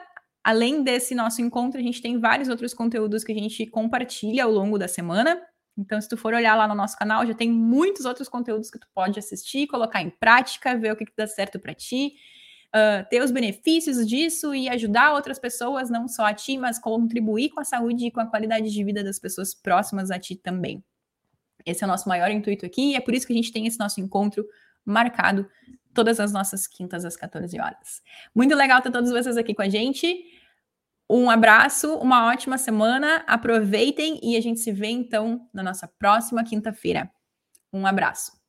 [0.44, 4.50] além desse nosso encontro, a gente tem vários outros conteúdos que a gente compartilha ao
[4.50, 5.40] longo da semana.
[5.76, 8.78] Então, se tu for olhar lá no nosso canal, já tem muitos outros conteúdos que
[8.78, 12.14] tu pode assistir, colocar em prática, ver o que, que dá certo para ti,
[12.74, 17.50] uh, ter os benefícios disso e ajudar outras pessoas, não só a ti, mas contribuir
[17.50, 20.84] com a saúde e com a qualidade de vida das pessoas próximas a ti também.
[21.64, 23.66] Esse é o nosso maior intuito aqui e é por isso que a gente tem
[23.66, 24.46] esse nosso encontro
[24.84, 25.48] marcado
[25.92, 28.00] todas as nossas quintas às 14 horas.
[28.34, 30.24] Muito legal ter todos vocês aqui com a gente.
[31.12, 36.44] Um abraço, uma ótima semana, aproveitem e a gente se vê então na nossa próxima
[36.44, 37.10] quinta-feira.
[37.72, 38.39] Um abraço.